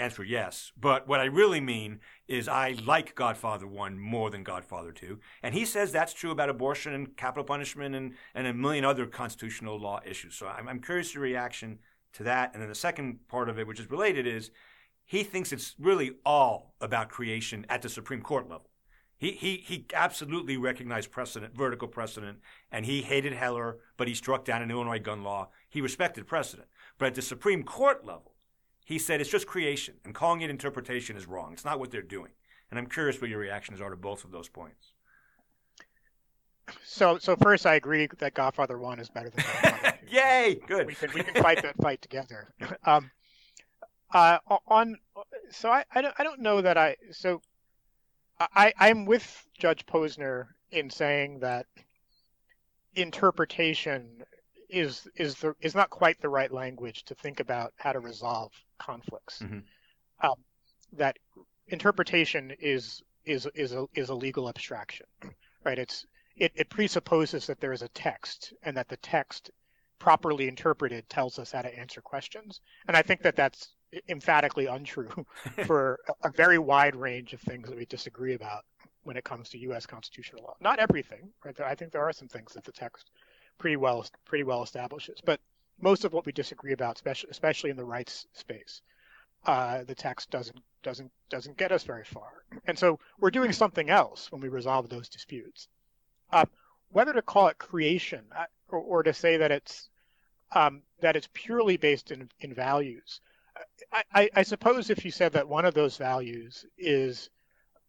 [0.00, 0.72] Answer yes.
[0.80, 5.18] But what I really mean is I like Godfather 1 more than Godfather 2.
[5.42, 9.06] And he says that's true about abortion and capital punishment and, and a million other
[9.06, 10.36] constitutional law issues.
[10.36, 11.80] So I'm, I'm curious your reaction
[12.14, 12.52] to that.
[12.54, 14.50] And then the second part of it, which is related, is
[15.04, 18.70] he thinks it's really all about creation at the Supreme Court level.
[19.18, 22.38] He, he, he absolutely recognized precedent, vertical precedent,
[22.72, 25.50] and he hated Heller, but he struck down an Illinois gun law.
[25.68, 26.68] He respected precedent.
[27.00, 28.34] But at the Supreme Court level,
[28.84, 31.54] he said it's just creation, and calling it interpretation is wrong.
[31.54, 32.32] It's not what they're doing.
[32.70, 34.92] And I'm curious what your reactions are to both of those points.
[36.84, 40.14] So, so first, I agree that Godfather One is better than Godfather Two.
[40.14, 40.60] Yay!
[40.68, 40.86] Good.
[40.86, 42.54] We can we can fight that fight together.
[42.84, 43.10] Um,
[44.12, 44.96] uh, on
[45.50, 47.40] so I, I don't I don't know that I so
[48.38, 51.66] I I'm with Judge Posner in saying that
[52.94, 54.24] interpretation
[54.70, 58.52] is is the is not quite the right language to think about how to resolve
[58.78, 59.40] conflicts.
[59.40, 59.58] Mm-hmm.
[60.22, 60.36] Um,
[60.92, 61.18] that
[61.68, 65.06] interpretation is is is a is a legal abstraction,
[65.64, 65.78] right?
[65.78, 66.06] It's
[66.36, 69.50] it, it presupposes that there is a text and that the text
[69.98, 72.60] properly interpreted tells us how to answer questions.
[72.88, 73.74] And I think that that's
[74.08, 75.10] emphatically untrue
[75.66, 78.64] for a very wide range of things that we disagree about
[79.02, 79.86] when it comes to U.S.
[79.86, 80.54] constitutional law.
[80.60, 81.58] Not everything, right?
[81.60, 83.10] I think there are some things that the text
[83.58, 85.40] pretty well pretty well establishes, but
[85.80, 88.82] most of what we disagree about, especially especially in the rights space,
[89.46, 92.44] uh, the text doesn't doesn't doesn't get us very far.
[92.66, 95.68] And so we're doing something else when we resolve those disputes.
[96.32, 96.44] Uh,
[96.90, 99.88] whether to call it creation uh, or, or to say that it's
[100.52, 103.20] um, that it's purely based in, in values.
[103.92, 107.30] I, I, I, suppose if you said that one of those values is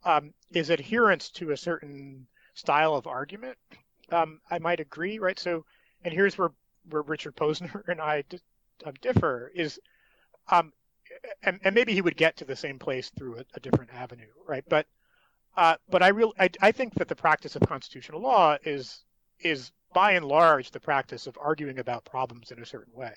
[0.04, 3.58] um, is adherence to a certain style of argument,
[4.12, 5.39] um, I might agree, right?
[5.39, 5.65] So,
[6.04, 6.52] and here's where
[6.89, 8.24] where Richard Posner and I
[8.86, 9.80] um, differ is,
[10.50, 10.74] um,
[11.43, 14.32] and, and, maybe he would get to the same place through a, a different avenue,
[14.47, 14.63] right?
[14.67, 14.88] But
[15.58, 19.04] uh, but I real I, I think that the practice of constitutional law is
[19.39, 23.13] is by and large the practice of arguing about problems in a certain way.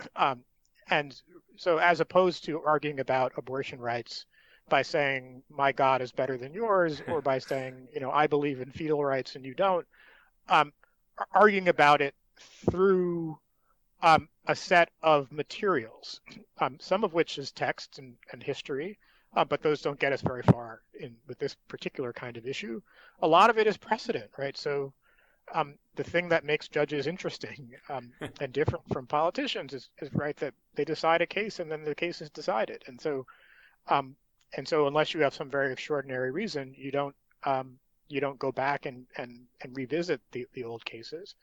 [0.16, 0.42] Um,
[0.90, 1.14] and
[1.56, 4.26] so as opposed to arguing about abortion rights
[4.68, 8.60] by saying my God is better than yours, or by saying you know I believe
[8.60, 9.86] in fetal rights and you don't,
[10.48, 10.72] um,
[11.32, 12.14] arguing about it
[12.70, 13.38] through
[14.02, 16.20] um, a set of materials,
[16.58, 18.98] um, some of which is text and, and history,
[19.36, 22.80] uh, but those don't get us very far in with this particular kind of issue.
[23.22, 24.56] A lot of it is precedent, right?
[24.56, 24.92] So
[25.54, 30.36] um, the thing that makes judges interesting um, and different from politicians is, is, right
[30.36, 33.26] that they decide a case and then the case is decided, and so
[33.88, 34.16] um,
[34.56, 37.78] and so unless you have some very extraordinary reason, you don't um,
[38.12, 41.34] you don't go back and, and, and revisit the, the old cases,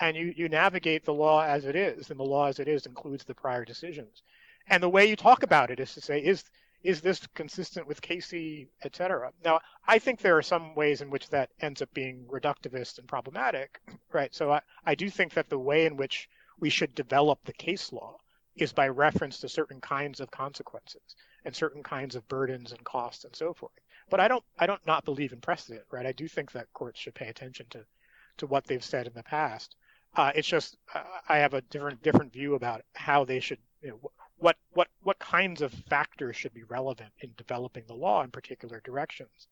[0.00, 2.86] and you, you navigate the law as it is, and the law as it is
[2.86, 4.22] includes the prior decisions,
[4.68, 6.44] and the way you talk about it is to say is
[6.82, 9.32] is this consistent with Casey, et cetera?
[9.44, 13.08] Now, I think there are some ways in which that ends up being reductivist and
[13.08, 13.80] problematic,
[14.12, 14.32] right?
[14.34, 16.28] So I, I do think that the way in which
[16.60, 18.20] we should develop the case law
[18.54, 23.24] is by reference to certain kinds of consequences and certain kinds of burdens and costs
[23.24, 23.72] and so forth.
[24.10, 26.06] But I don't I don't not believe in precedent, right?
[26.06, 27.84] I do think that courts should pay attention to
[28.38, 29.74] to what they've said in the past.
[30.16, 33.90] Uh, it's just uh, I have a different different view about how they should you
[33.90, 38.30] know, what what what kinds of factors should be relevant in developing the law in
[38.30, 39.48] particular directions.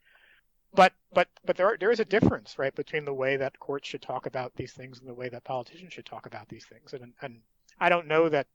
[0.75, 3.89] But but but there are, there is a difference, right, between the way that courts
[3.89, 6.93] should talk about these things and the way that politicians should talk about these things.
[6.93, 7.41] And and
[7.81, 8.47] I don't know that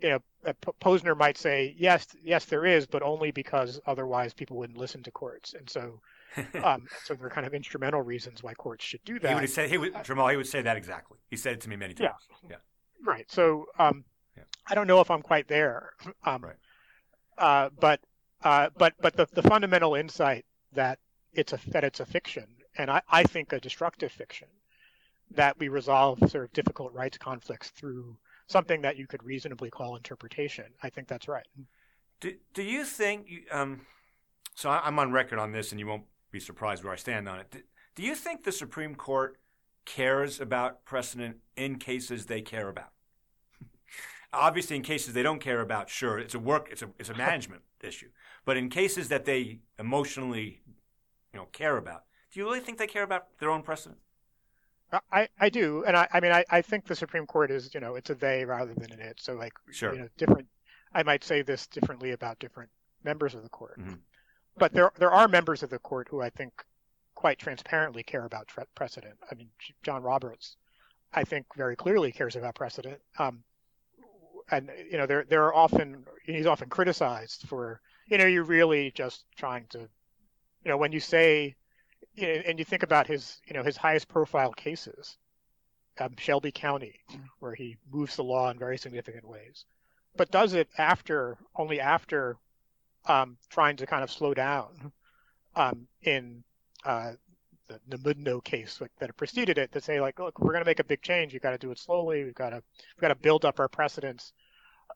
[0.00, 4.78] you know Posner might say yes yes there is, but only because otherwise people wouldn't
[4.78, 5.54] listen to courts.
[5.54, 6.00] And so
[6.64, 9.34] um, so there are kind of instrumental reasons why courts should do that.
[9.34, 11.18] He would say he would Jamal he would say that exactly.
[11.30, 12.14] He said it to me many times.
[12.42, 12.50] Yeah.
[12.50, 12.56] yeah.
[13.04, 13.30] Right.
[13.30, 14.04] So um,
[14.68, 15.90] I don't know if I'm quite there.
[16.24, 16.56] Um, right.
[17.38, 18.00] Uh, but
[18.42, 20.98] uh, but but the, the fundamental insight that
[21.32, 22.46] it's a that it's a fiction,
[22.78, 24.48] and I, I think a destructive fiction,
[25.30, 29.96] that we resolve sort of difficult rights conflicts through something that you could reasonably call
[29.96, 30.66] interpretation.
[30.82, 31.46] I think that's right.
[32.20, 33.28] Do Do you think?
[33.50, 33.82] Um,
[34.54, 37.40] so I'm on record on this, and you won't be surprised where I stand on
[37.40, 37.50] it.
[37.50, 37.60] Do,
[37.94, 39.38] do you think the Supreme Court
[39.84, 42.90] cares about precedent in cases they care about?
[44.32, 47.14] obviously in cases they don't care about, sure, it's a work, it's a it's a
[47.14, 48.08] management issue.
[48.44, 50.62] But in cases that they emotionally,
[51.32, 53.98] you know, care about, do you really think they care about their own precedent?
[55.12, 57.80] I, I do, and I, I mean I, I think the Supreme Court is you
[57.80, 59.18] know it's a they rather than an it.
[59.20, 59.92] So like sure.
[59.92, 60.48] you know different.
[60.92, 62.70] I might say this differently about different
[63.04, 63.94] members of the court, mm-hmm.
[64.56, 66.64] but there there are members of the court who I think
[67.14, 69.14] quite transparently care about tre- precedent.
[69.30, 69.48] I mean
[69.82, 70.56] John Roberts,
[71.12, 73.00] I think very clearly cares about precedent.
[73.18, 73.42] Um,
[74.50, 78.90] and you know, there there are often he's often criticized for you know you're really
[78.92, 81.56] just trying to, you know, when you say,
[82.16, 85.16] know, and you think about his you know his highest profile cases,
[85.98, 87.00] um, Shelby County,
[87.40, 89.64] where he moves the law in very significant ways,
[90.16, 92.36] but does it after only after
[93.06, 94.92] um, trying to kind of slow down
[95.54, 96.42] um, in
[96.84, 97.12] uh,
[97.68, 100.68] the, the Mudno case like, that preceded it to say like, look, we're going to
[100.68, 101.32] make a big change.
[101.32, 102.24] You've got to do it slowly.
[102.24, 102.62] We've got to
[102.96, 104.32] we've got to build up our precedents.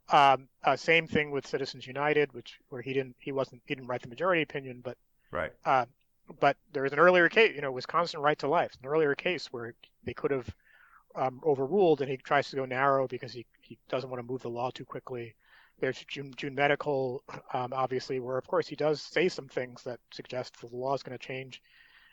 [0.09, 3.88] Um, uh, same thing with Citizens United, which where he didn't he wasn't he didn't
[3.88, 4.96] write the majority opinion, but
[5.30, 5.52] right.
[5.64, 5.87] Uh,
[6.38, 9.47] but there is an earlier case, you know, Wisconsin right to life, an earlier case
[9.53, 10.49] where they could have
[11.16, 14.43] um, overruled, and he tries to go narrow because he, he doesn't want to move
[14.43, 15.35] the law too quickly.
[15.81, 17.23] There's June, June Medical,
[17.55, 21.03] um, obviously, where of course he does say some things that suggest the law is
[21.03, 21.62] going to change.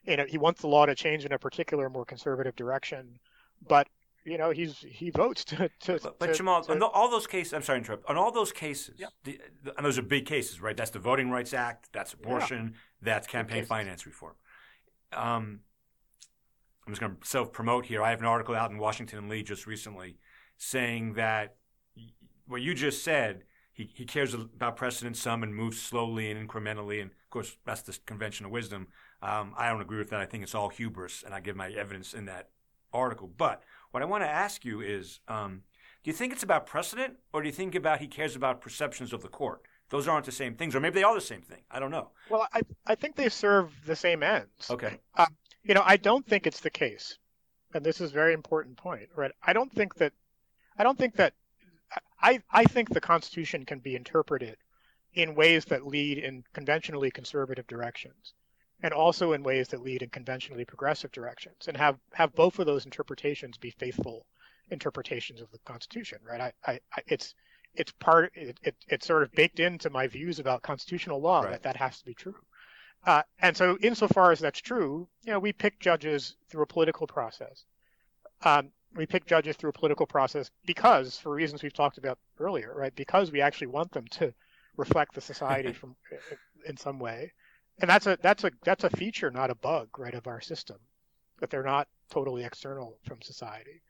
[0.06, 3.20] You know, he wants the law to change in a particular, more conservative direction,
[3.68, 3.88] but
[4.28, 5.70] you know, he's he votes to.
[5.80, 8.10] to but, but to, Jamal, to, on the, all those cases, I'm sorry to interrupt.
[8.10, 9.08] On all those cases, yeah.
[9.24, 10.76] the, the, and those are big cases, right?
[10.76, 12.80] That's the Voting Rights Act, that's abortion, yeah.
[13.02, 14.34] that's campaign finance reform.
[15.14, 15.62] Um,
[16.86, 18.04] I'm just going to self promote here.
[18.04, 20.18] I have an article out in Washington and Lee just recently
[20.58, 21.56] saying that
[22.48, 27.02] what you just said, he, he cares about precedent some and moves slowly and incrementally.
[27.02, 28.88] And of course, that's the conventional wisdom.
[29.22, 30.20] Um, I don't agree with that.
[30.20, 32.50] I think it's all hubris, and I give my evidence in that
[32.94, 33.30] article.
[33.38, 33.64] But
[33.98, 35.64] what I want to ask you is um,
[36.04, 39.12] do you think it's about precedent, or do you think about he cares about perceptions
[39.12, 39.64] of the court?
[39.90, 41.62] Those aren't the same things, or maybe they are the same thing.
[41.72, 42.12] I don't know.
[42.30, 44.70] Well, I, I think they serve the same ends.
[44.70, 45.00] Okay.
[45.16, 47.18] Um, you know, I don't think it's the case,
[47.74, 49.32] and this is a very important point, right?
[49.42, 50.14] I don't think that,
[50.78, 51.34] I don't think that,
[52.22, 54.58] I, I think the Constitution can be interpreted
[55.16, 58.36] in ways that lead in conventionally conservative directions,
[58.82, 62.66] and also in ways that lead in conventionally progressive directions, and have, have both of
[62.66, 64.26] those interpretations be faithful
[64.70, 66.42] interpretations of the Constitution, right?
[66.42, 67.34] I, I, I it's,
[67.74, 71.52] it's part, it, it, it's sort of baked into my views about constitutional law right.
[71.52, 72.36] that that has to be true.
[73.06, 77.08] Uh, and so, insofar as that's true, you know, we pick judges through a political
[77.08, 77.64] process.
[78.44, 82.74] Um, we pick judges through a political process because, for reasons we've talked about earlier,
[82.76, 82.96] right?
[82.96, 84.34] Because we actually want them to
[84.76, 85.96] reflect the society from
[86.66, 87.32] in some way,
[87.80, 90.78] and that's a that's a that's a feature, not a bug, right, of our system,
[91.40, 93.82] that they're not totally external from society.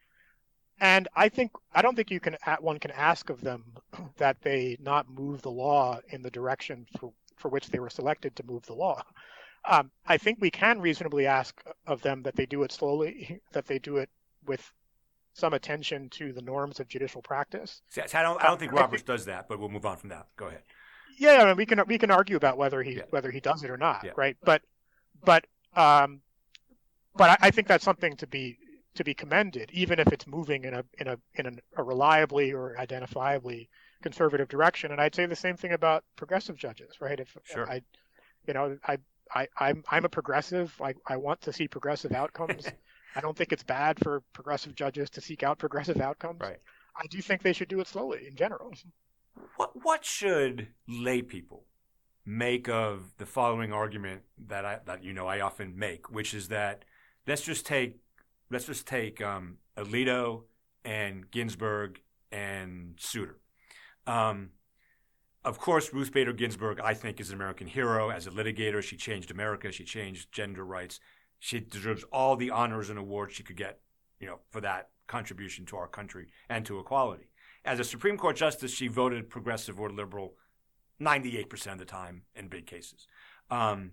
[0.79, 3.63] And I think I don't think you can one can ask of them
[4.17, 8.35] that they not move the law in the direction for for which they were selected
[8.35, 9.03] to move the law.
[9.65, 13.67] Um, I think we can reasonably ask of them that they do it slowly, that
[13.67, 14.09] they do it
[14.45, 14.71] with
[15.33, 17.81] some attention to the norms of judicial practice.
[17.89, 20.09] See, I don't, I don't think Roberts think, does that, but we'll move on from
[20.09, 20.27] that.
[20.35, 20.63] Go ahead.
[21.17, 23.03] Yeah, I mean, we can we can argue about whether he yeah.
[23.09, 24.11] whether he does it or not, yeah.
[24.15, 24.37] right?
[24.43, 24.61] But
[25.23, 26.21] but um,
[27.15, 28.57] but I, I think that's something to be
[28.95, 32.75] to be commended, even if it's moving in a in a in a, reliably or
[32.79, 33.67] identifiably
[34.01, 34.91] conservative direction.
[34.91, 37.19] And I'd say the same thing about progressive judges, right?
[37.19, 37.69] If sure.
[37.69, 37.81] I,
[38.47, 38.97] you know, I,
[39.33, 40.73] I, I'm, I'm a progressive.
[40.81, 42.67] I, I want to see progressive outcomes.
[43.15, 46.41] I don't think it's bad for progressive judges to seek out progressive outcomes.
[46.41, 46.57] Right.
[46.95, 48.73] I do think they should do it slowly in general.
[49.55, 51.63] What, what should lay people
[52.25, 56.49] make of the following argument that I, that you know I often make, which is
[56.49, 56.83] that
[57.25, 57.99] let's just take
[58.49, 60.43] let's just take um, Alito
[60.83, 63.39] and Ginsburg and Souter
[64.07, 64.49] um,
[65.43, 68.09] of course, Ruth Bader Ginsburg, I think, is an American hero.
[68.09, 69.71] As a litigator, she changed America.
[69.71, 70.99] She changed gender rights.
[71.39, 73.79] She deserves all the honors and awards she could get,
[74.19, 77.29] you know, for that contribution to our country and to equality.
[77.67, 80.35] As a Supreme Court justice, she voted progressive or liberal
[81.01, 83.07] 98% of the time in big cases.
[83.51, 83.91] Um,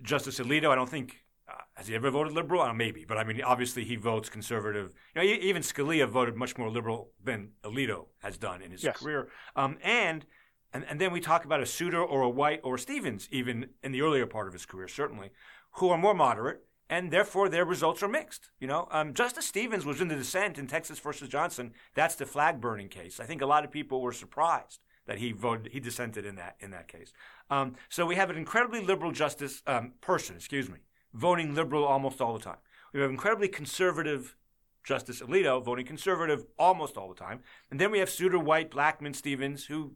[0.00, 2.62] Justice Alito, I don't think uh, has he ever voted liberal?
[2.62, 4.92] Uh, maybe, but I mean, obviously he votes conservative.
[5.14, 8.96] You know, even Scalia voted much more liberal than Alito has done in his yes.
[8.96, 9.28] career.
[9.54, 10.24] Um, and,
[10.72, 13.68] and and then we talk about a Souter or a White or a Stevens, even
[13.82, 15.30] in the earlier part of his career, certainly,
[15.72, 18.50] who are more moderate, and therefore their results are mixed.
[18.60, 21.72] You know, um, Justice Stevens was in the dissent in Texas versus Johnson.
[21.94, 23.20] That's the flag burning case.
[23.20, 26.56] I think a lot of people were surprised that he voted, he dissented in that
[26.60, 27.12] in that case.
[27.50, 30.78] Um, so we have an incredibly liberal justice um, person, excuse me
[31.14, 32.58] voting liberal almost all the time.
[32.92, 34.36] We have incredibly conservative
[34.82, 37.40] Justice Alito voting conservative almost all the time.
[37.70, 39.92] And then we have Souter, White, Blackmun, Stevens, who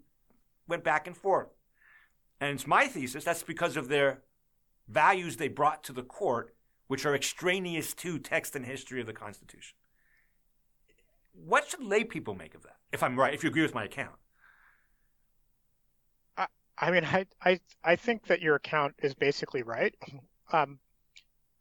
[0.66, 1.48] went back and forth.
[2.40, 4.22] And it's my thesis that's because of their
[4.88, 6.54] values they brought to the court,
[6.88, 9.76] which are extraneous to text and history of the Constitution.
[11.32, 13.84] What should lay people make of that, if I'm right, if you agree with my
[13.84, 14.16] account?
[16.36, 16.46] I,
[16.76, 19.94] I mean, I, I, I think that your account is basically right.
[20.50, 20.78] Um,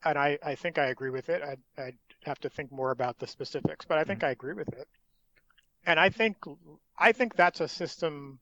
[0.05, 1.41] and I, I think I agree with it.
[1.41, 4.27] I, I'd have to think more about the specifics, but I think mm-hmm.
[4.27, 4.87] I agree with it.
[5.85, 6.37] And I think
[6.97, 8.39] I think that's a system.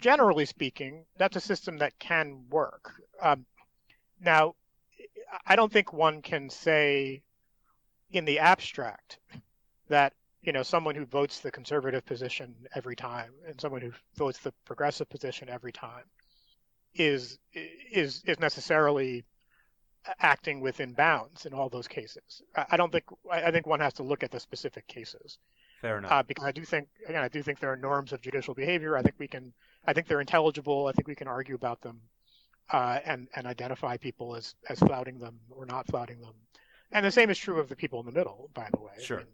[0.00, 2.92] Generally speaking, that's a system that can work.
[3.20, 3.46] Um,
[4.20, 4.54] now,
[5.46, 7.22] I don't think one can say,
[8.10, 9.18] in the abstract,
[9.88, 14.38] that you know someone who votes the conservative position every time and someone who votes
[14.38, 16.04] the progressive position every time
[16.94, 19.24] is is is necessarily
[20.20, 22.42] acting within bounds in all those cases.
[22.70, 25.38] I don't think I think one has to look at the specific cases.
[25.80, 26.10] Fair enough.
[26.10, 28.96] Uh, because I do think again I do think there are norms of judicial behavior.
[28.96, 29.52] I think we can
[29.86, 30.86] I think they're intelligible.
[30.86, 32.00] I think we can argue about them
[32.70, 36.34] uh, and and identify people as as flouting them or not flouting them.
[36.92, 38.92] And the same is true of the people in the middle, by the way.
[39.02, 39.18] Sure.
[39.18, 39.32] I mean,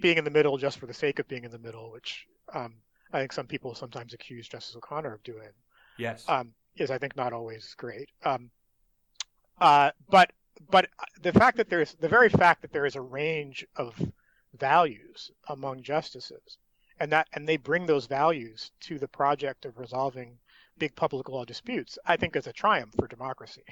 [0.00, 2.74] being in the middle just for the sake of being in the middle, which um,
[3.12, 5.50] I think some people sometimes accuse Justice O'Connor of doing.
[5.98, 6.24] Yes.
[6.28, 8.08] Um, is I think not always great.
[8.24, 8.50] Um,
[9.60, 10.32] uh, but
[10.70, 10.88] but
[11.22, 13.94] the fact that there's the very fact that there is a range of
[14.58, 16.58] values among justices,
[16.98, 20.38] and that and they bring those values to the project of resolving
[20.80, 23.62] big public law disputes, I think is a triumph for democracy.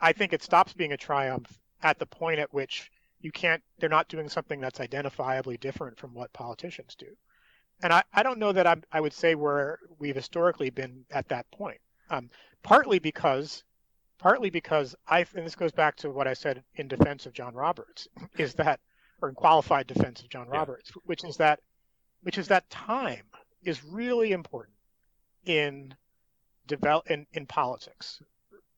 [0.00, 2.90] I think it stops being a triumph at the point at which
[3.20, 7.06] you can't they're not doing something that's identifiably different from what politicians do.
[7.82, 11.28] And I, I don't know that I'm, I would say where we've historically been at
[11.28, 11.80] that point.
[12.10, 12.30] Um,
[12.62, 13.64] partly because
[14.18, 17.54] partly because I and this goes back to what I said in defense of John
[17.54, 18.80] Roberts is that
[19.20, 21.02] or in qualified defense of John Roberts, yeah.
[21.06, 21.60] which is that
[22.22, 23.26] which is that time
[23.62, 24.76] is really important
[25.44, 25.94] in
[26.66, 28.22] develop in, in politics.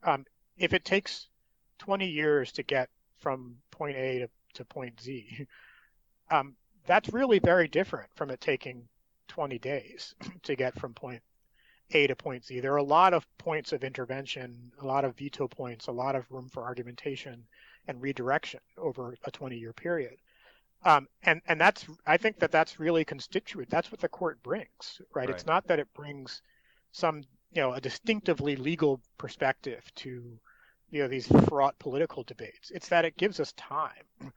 [0.03, 0.25] Um,
[0.57, 1.29] if it takes
[1.79, 5.47] 20 years to get from point A to, to point Z,
[6.31, 6.55] um,
[6.87, 8.89] that's really very different from it taking
[9.29, 11.23] 20 days to get from point
[11.93, 12.61] A to point Z.
[12.61, 16.15] There are a lot of points of intervention, a lot of veto points, a lot
[16.15, 17.45] of room for argumentation
[17.87, 20.17] and redirection over a 20 year period.
[20.85, 23.71] Um, and and that's I think that that's really constituent.
[23.71, 25.27] That's what the court brings, right?
[25.27, 25.31] right?
[25.31, 26.43] It's not that it brings
[26.93, 27.23] some
[27.55, 30.39] you know a distinctively legal perspective to
[30.91, 32.71] you know these fraught political debates.
[32.71, 34.33] It's that it gives us time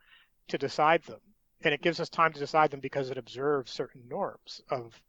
[0.47, 1.20] to decide them,
[1.63, 5.01] and it gives us time to decide them because it observes certain norms of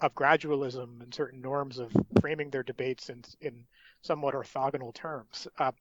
[0.00, 1.90] of gradualism and certain norms of
[2.20, 3.64] framing their debates in in
[4.02, 5.48] somewhat orthogonal terms.
[5.58, 5.72] Uh,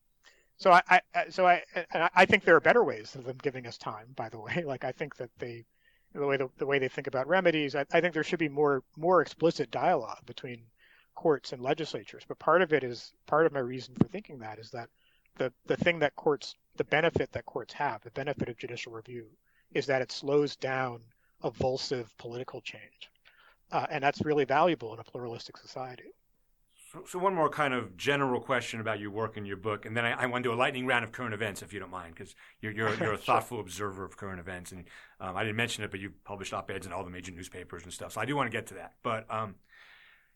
[0.57, 1.61] so I, I, so I
[1.93, 4.07] I think there are better ways of them giving us time.
[4.15, 5.65] By the way, like I think that they
[6.13, 8.47] the way the, the way they think about remedies, I, I think there should be
[8.47, 10.63] more more explicit dialogue between
[11.15, 12.23] courts and legislatures.
[12.27, 14.89] But part of it is part of my reason for thinking that is that
[15.37, 19.25] the the thing that courts the benefit that courts have, the benefit of judicial review,
[19.73, 20.99] is that it slows down
[21.43, 23.09] avulsive political change.
[23.71, 26.13] Uh, and that's really valuable in a pluralistic society.
[26.91, 29.97] So, so, one more kind of general question about your work and your book, and
[29.97, 31.89] then I, I want to do a lightning round of current events, if you don't
[31.89, 33.63] mind, because you're you're, you're a thoughtful sure.
[33.63, 34.85] observer of current events, and
[35.19, 37.91] um, I didn't mention it, but you've published op-eds in all the major newspapers and
[37.91, 38.13] stuff.
[38.13, 38.93] So I do want to get to that.
[39.03, 39.55] But um,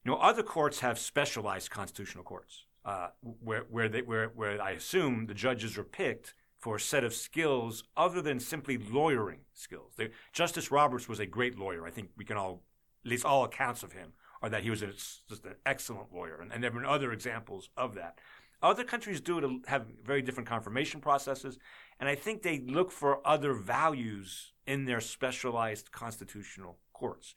[0.10, 5.26] know, other courts have specialized constitutional courts, uh, where where they where where I assume
[5.26, 9.94] the judges are picked for a set of skills other than simply lawyering skills.
[9.96, 11.88] They, Justice Roberts was a great lawyer.
[11.88, 12.64] I think we can all,
[13.06, 16.40] at least all accounts of him, are that he was a, just an excellent lawyer.
[16.42, 18.20] And, and there have been other examples of that.
[18.62, 21.58] Other countries do it, have very different confirmation processes,
[21.98, 27.36] and I think they look for other values in their specialized constitutional courts.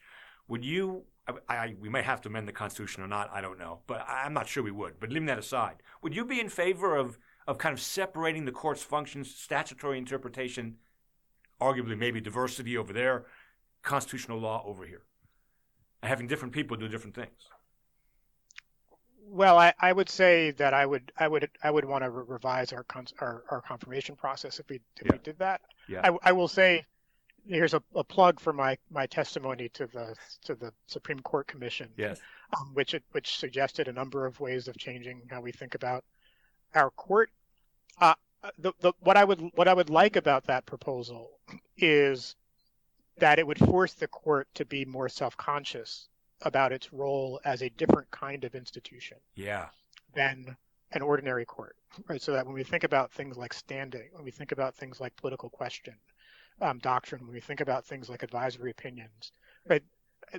[0.48, 1.04] Would you?
[1.26, 3.30] I, I, we may have to amend the Constitution or not.
[3.32, 4.98] I don't know, but I'm not sure we would.
[4.98, 8.52] But leaving that aside, would you be in favor of of kind of separating the
[8.52, 10.76] court's functions, statutory interpretation,
[11.60, 13.26] arguably maybe diversity over there,
[13.82, 15.02] constitutional law over here,
[16.02, 17.48] and having different people do different things.
[19.28, 22.24] Well, I, I would say that I would I would I would want to re-
[22.26, 25.12] revise our, con- our, our confirmation process if we if yeah.
[25.12, 25.62] we did that.
[25.88, 26.00] Yeah.
[26.04, 26.84] I, I will say
[27.46, 30.14] here's a, a, plug for my, my testimony to the
[30.44, 31.88] to the Supreme Court Commission.
[31.96, 32.20] Yes.
[32.56, 36.04] Um, which it, which suggested a number of ways of changing how we think about
[36.74, 37.30] our court.
[38.00, 38.14] Uh,
[38.58, 41.30] the, the, what I would what I would like about that proposal
[41.76, 42.36] is
[43.18, 46.08] that it would force the court to be more self-conscious
[46.42, 49.18] about its role as a different kind of institution.
[49.34, 49.66] Yeah.
[50.14, 50.56] Than
[50.92, 51.76] an ordinary court,
[52.08, 52.20] right?
[52.20, 55.14] So that when we think about things like standing, when we think about things like
[55.16, 55.94] political question
[56.62, 59.32] um, doctrine, when we think about things like advisory opinions,
[59.68, 59.82] right?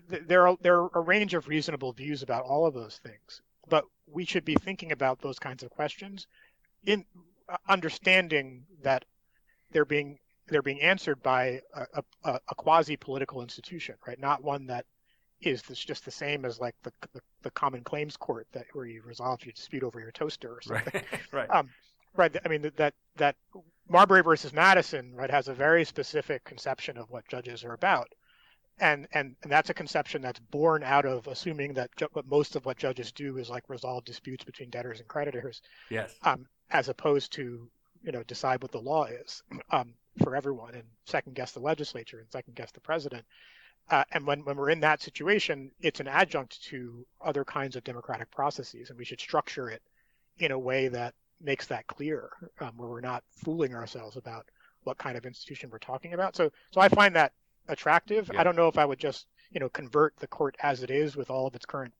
[0.07, 3.85] There are there are a range of reasonable views about all of those things, but
[4.07, 6.27] we should be thinking about those kinds of questions
[6.85, 7.05] in
[7.49, 9.05] uh, understanding that
[9.71, 10.17] they're being
[10.47, 14.19] they're being answered by a, a, a quasi political institution, right?
[14.19, 14.85] Not one that
[15.41, 18.85] is this just the same as like the, the, the common claims court that where
[18.85, 21.03] you resolve your dispute over your toaster or something.
[21.11, 21.21] Right.
[21.31, 21.49] right.
[21.49, 21.69] Um,
[22.15, 22.35] right.
[22.43, 23.35] I mean that that
[23.89, 28.09] Marbury versus Madison, right, has a very specific conception of what judges are about
[28.79, 32.65] and and and that's a conception that's born out of assuming that ju- most of
[32.65, 35.61] what judges do is like resolve disputes between debtors and creditors.
[35.89, 36.15] Yes.
[36.23, 37.69] Um, as opposed to
[38.03, 42.19] you know decide what the law is um, for everyone and second guess the legislature
[42.19, 43.25] and second guess the president.
[43.89, 47.83] Uh, and when, when we're in that situation, it's an adjunct to other kinds of
[47.83, 49.81] democratic processes, and we should structure it
[50.37, 51.13] in a way that
[51.43, 52.29] makes that clear,
[52.59, 54.45] um, where we're not fooling ourselves about
[54.83, 56.35] what kind of institution we're talking about.
[56.35, 57.33] So, so I find that
[57.67, 58.29] attractive.
[58.33, 58.41] Yeah.
[58.41, 61.15] I don't know if I would just, you know, convert the court as it is
[61.15, 61.93] with all of its current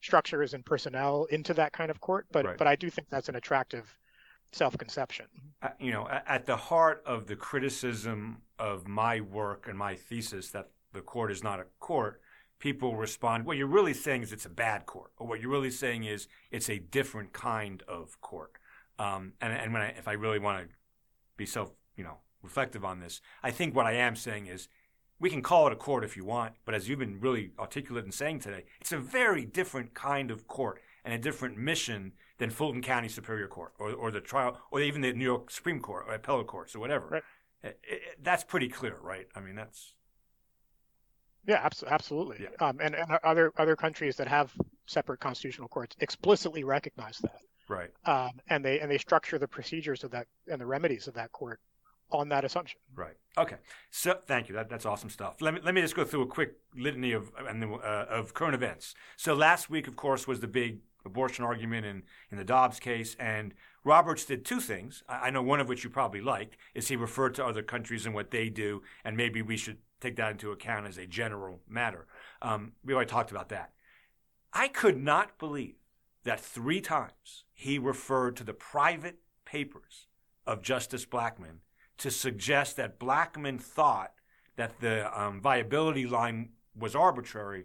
[0.00, 2.58] structures and personnel into that kind of court, but right.
[2.58, 3.96] but I do think that's an attractive
[4.52, 5.26] self-conception.
[5.62, 10.50] Uh, you know, at the heart of the criticism of my work and my thesis
[10.50, 12.20] that the court is not a court,
[12.58, 15.70] people respond, what you're really saying is it's a bad court, or what you're really
[15.70, 18.52] saying is it's a different kind of court.
[18.98, 20.74] Um, and and when I, if I really want to
[21.36, 24.68] be self, you know, reflective on this, I think what I am saying is
[25.18, 28.04] we can call it a court if you want, but as you've been really articulate
[28.04, 32.50] in saying today, it's a very different kind of court and a different mission than
[32.50, 36.06] Fulton County Superior Court or, or the trial or even the New York Supreme Court
[36.08, 37.06] or appellate courts or whatever.
[37.06, 37.22] Right.
[37.62, 39.28] It, it, that's pretty clear, right?
[39.36, 39.94] I mean, that's
[41.46, 42.38] yeah, absolutely.
[42.40, 42.66] Yeah.
[42.66, 44.52] Um, and, and other other countries that have
[44.86, 47.40] separate constitutional courts explicitly recognize that.
[47.68, 47.90] Right.
[48.04, 51.32] Um, and they and they structure the procedures of that and the remedies of that
[51.32, 51.60] court
[52.10, 52.78] on that assumption.
[52.94, 53.16] Right.
[53.38, 53.56] Okay.
[53.90, 54.54] So thank you.
[54.54, 55.40] That, that's awesome stuff.
[55.40, 58.94] Let me let me just go through a quick litany of uh, of current events.
[59.16, 63.16] So last week, of course, was the big abortion argument in in the Dobbs case,
[63.18, 63.54] and
[63.84, 65.02] Roberts did two things.
[65.08, 68.06] I, I know one of which you probably liked is he referred to other countries
[68.06, 71.60] and what they do, and maybe we should take that into account as a general
[71.68, 72.06] matter.
[72.42, 73.72] Um, we already talked about that.
[74.52, 75.76] I could not believe
[76.24, 80.06] that three times he referred to the private papers
[80.46, 81.58] of Justice Blackmun
[81.98, 84.12] to suggest that Blackmun thought
[84.56, 87.64] that the um, viability line was arbitrary,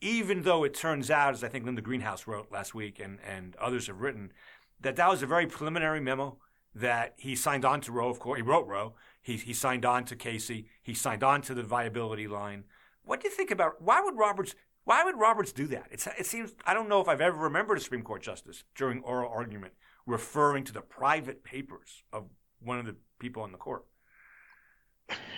[0.00, 3.56] even though it turns out, as I think Linda Greenhouse wrote last week and, and
[3.56, 4.32] others have written,
[4.80, 6.38] that that was a very preliminary memo
[6.74, 8.38] that he signed on to Roe, of course.
[8.38, 8.94] He wrote Roe.
[9.22, 10.66] He, he signed on to Casey.
[10.82, 12.64] He signed on to the viability line.
[13.02, 14.54] What do you think about why would Roberts
[14.86, 15.88] why would Roberts do that?
[15.90, 19.02] It's, it seems I don't know if I've ever remembered a Supreme Court justice during
[19.02, 19.74] oral argument
[20.06, 22.26] referring to the private papers of
[22.60, 23.84] one of the people in the court.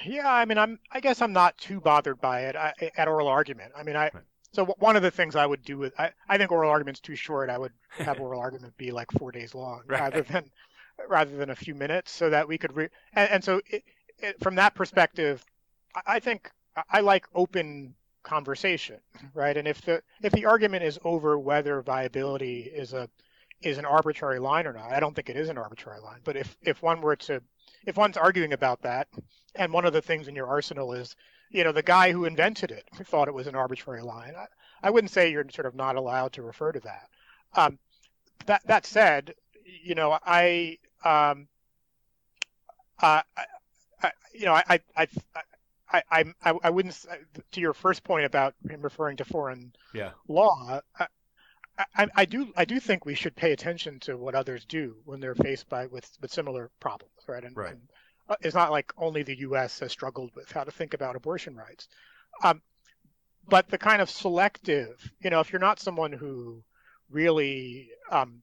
[0.05, 0.79] Yeah, I mean, I'm.
[0.93, 3.73] I guess I'm not too bothered by it I, at oral argument.
[3.75, 4.11] I mean, I.
[4.13, 4.23] Right.
[4.53, 7.17] So one of the things I would do with I, I think oral argument's too
[7.17, 7.49] short.
[7.49, 10.01] I would have oral argument be like four days long right.
[10.01, 10.51] rather than
[11.09, 13.83] rather than a few minutes, so that we could re- and, and so it,
[14.19, 15.43] it, from that perspective,
[15.95, 16.51] I, I think
[16.91, 17.95] I like open
[18.29, 18.99] conversation,
[19.35, 19.57] right?
[19.57, 23.09] And if the if the argument is over whether viability is a
[23.63, 26.21] is an arbitrary line or not, I don't think it is an arbitrary line.
[26.25, 27.43] But if if one were to
[27.87, 29.09] if one's arguing about that,
[29.55, 31.17] and one of the things in your arsenal is,
[31.51, 34.47] you know, the guy who invented it thought it was an arbitrary line, I,
[34.83, 37.09] I wouldn't say you're sort of not allowed to refer to that.
[37.55, 37.79] Um,
[38.47, 39.35] that that said,
[39.83, 41.49] you know, I, um,
[43.01, 43.45] uh, I,
[44.03, 45.07] I you know, I, I, I
[45.91, 46.03] I,
[46.45, 47.07] I, I wouldn't
[47.53, 50.11] to your first point about him referring to foreign yeah.
[50.29, 50.81] law.
[50.99, 51.07] I,
[51.97, 55.21] I, I, do I do think we should pay attention to what others do when
[55.21, 57.45] they're faced by with, with similar problems, right?
[57.45, 57.71] And, right.
[57.71, 57.81] and
[58.29, 59.79] uh, it's not like only the U.S.
[59.81, 61.89] has struggled with how to think about abortion rights,
[62.43, 62.61] um,
[63.49, 66.63] but the kind of selective, you know, if you're not someone who
[67.11, 68.43] really um,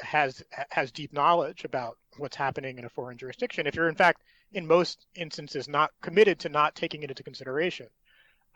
[0.00, 4.22] has has deep knowledge about what's happening in a foreign jurisdiction, if you're in fact
[4.52, 7.88] in most instances not committed to not taking it into consideration,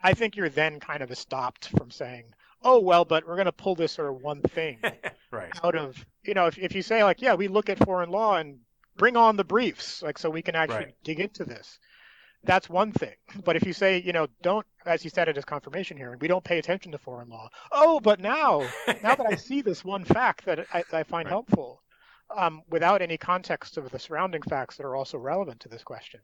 [0.01, 2.33] I think you're then kind of stopped from saying,
[2.63, 4.79] oh well, but we're going to pull this sort of one thing
[5.31, 5.51] right.
[5.63, 8.37] out of you know if if you say like yeah we look at foreign law
[8.37, 8.59] and
[8.97, 11.03] bring on the briefs like so we can actually right.
[11.03, 11.79] dig into this.
[12.43, 13.15] That's one thing.
[13.45, 16.27] But if you say, you know, don't, as you said at his confirmation hearing, we
[16.27, 17.49] don't pay attention to foreign law.
[17.71, 18.67] Oh, but now,
[19.03, 21.31] now that I see this one fact that I, I find right.
[21.31, 21.81] helpful,
[22.35, 26.19] um, without any context of the surrounding facts that are also relevant to this question,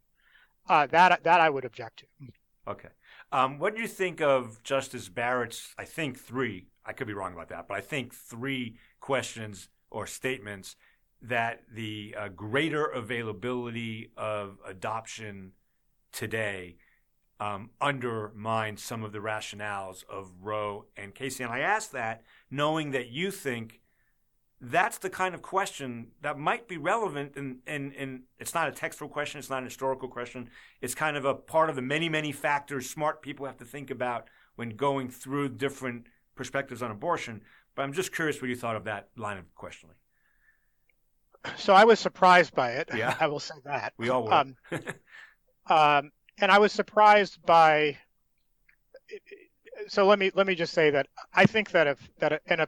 [0.70, 2.28] uh, that that I would object to.
[2.68, 2.90] Okay.
[3.32, 7.34] Um, what do you think of Justice Barrett's, I think three, I could be wrong
[7.34, 10.76] about that, but I think three questions or statements
[11.22, 15.54] that the uh, greater availability of adoption
[16.12, 16.76] today
[17.40, 21.44] um, undermines some of the rationales of Roe and Casey.
[21.44, 23.80] And I ask that knowing that you think
[24.60, 28.72] that's the kind of question that might be relevant and, and, and it's not a
[28.72, 30.50] textual question it's not an historical question.
[30.82, 33.92] It's kind of a part of the many many factors smart people have to think
[33.92, 37.42] about when going through different perspectives on abortion.
[37.76, 39.96] But i'm just curious what you thought of that line of questioning.
[41.58, 42.90] So i was surprised by it.
[42.96, 43.16] Yeah?
[43.20, 43.94] I will say that.
[43.98, 44.34] We all were.
[44.34, 44.56] Um,
[45.68, 47.98] um, and i was surprised by
[49.88, 52.60] so let me let me just say that I think that if that an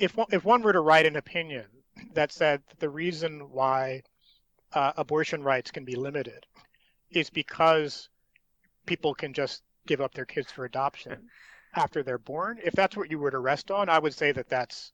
[0.00, 1.66] if one, if one were to write an opinion
[2.14, 4.02] that said that the reason why
[4.72, 6.46] uh, abortion rights can be limited
[7.10, 8.08] is because
[8.86, 11.28] people can just give up their kids for adoption
[11.74, 14.48] after they're born, if that's what you were to rest on, I would say that
[14.48, 14.92] that's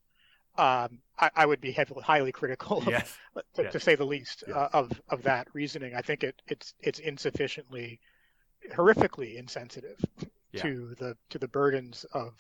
[0.59, 3.15] um, I, I, would be heavily, highly critical, of, yes.
[3.55, 3.73] to, yes.
[3.73, 4.57] to, say the least, yes.
[4.57, 5.95] uh, of of that reasoning.
[5.95, 8.01] I think it it's it's insufficiently,
[8.73, 10.03] horrifically insensitive
[10.53, 10.63] yeah.
[10.63, 12.33] to the to the burdens of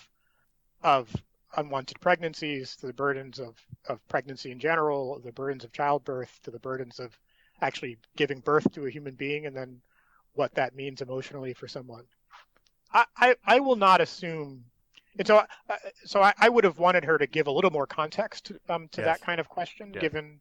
[0.82, 1.14] of
[1.56, 3.56] unwanted pregnancies, to the burdens of
[3.88, 7.18] of pregnancy in general, the burdens of childbirth, to the burdens of
[7.62, 9.80] actually giving birth to a human being, and then
[10.34, 12.04] what that means emotionally for someone.
[12.92, 14.64] I I, I will not assume
[15.18, 17.86] and so, uh, so I, I, would have wanted her to give a little more
[17.86, 19.06] context um, to yes.
[19.06, 20.00] that kind of question, yeah.
[20.00, 20.40] given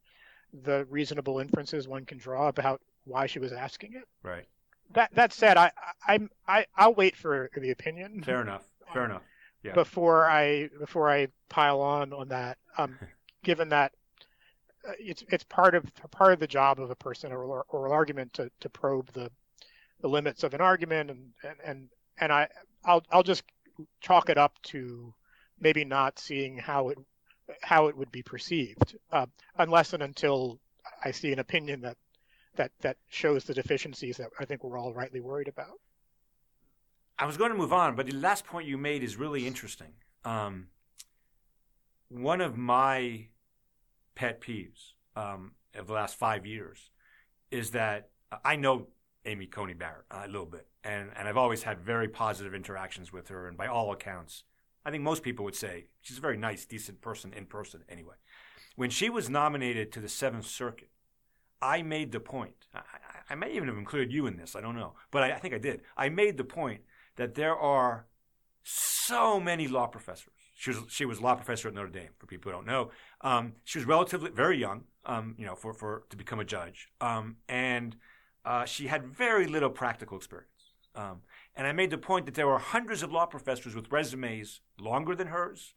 [0.63, 4.07] the reasonable inferences one can draw about why she was asking it.
[4.24, 4.45] Right.
[4.93, 5.72] That that said, I
[6.07, 8.22] I'm I I'll wait for the opinion.
[8.22, 8.63] Fair enough.
[8.93, 9.24] Fair enough.
[9.66, 9.74] Yeah.
[9.74, 12.99] Before I before I pile on on that, um,
[13.43, 13.93] given that
[14.88, 18.34] uh, it's it's part of part of the job of a person or oral argument
[18.34, 19.32] to, to probe the
[20.01, 21.89] the limits of an argument and and and,
[22.20, 22.47] and I
[22.84, 23.43] I'll I'll just
[24.01, 25.13] chalk it up to
[25.59, 26.97] maybe not seeing how it
[27.61, 29.26] how it would be perceived, uh,
[29.57, 30.59] unless and until
[31.03, 31.97] I see an opinion that
[32.55, 35.80] that that shows the deficiencies that I think we're all rightly worried about.
[37.18, 39.93] I was going to move on, but the last point you made is really interesting.
[40.26, 40.68] Um,
[42.09, 43.28] one of my
[44.16, 46.89] pet peeves um, of the last five years
[47.51, 48.09] is that
[48.43, 48.88] I know
[49.26, 53.30] Amy Coney Barrett a little bit, and and I've always had very positive interactions with
[53.30, 54.43] her, and by all accounts,
[54.86, 57.84] I think most people would say she's a very nice, decent person in person.
[57.89, 58.16] Anyway,
[58.76, 60.89] when she was nominated to the Seventh Circuit,
[61.61, 62.68] I made the point.
[62.74, 62.82] I,
[63.30, 64.55] I may even have included you in this.
[64.55, 65.82] I don't know, but I, I think I did.
[65.97, 66.82] I made the point
[67.16, 68.07] that there are
[68.63, 70.34] so many law professors.
[70.55, 72.09] She was she was law professor at Notre Dame.
[72.18, 72.91] For people who don't know,
[73.22, 76.88] um, she was relatively very young, um, you know, for, for to become a judge,
[77.01, 77.95] um, and
[78.45, 80.49] uh, she had very little practical experience.
[80.95, 81.22] Um,
[81.55, 85.13] and I made the point that there were hundreds of law professors with resumes longer
[85.13, 85.74] than hers.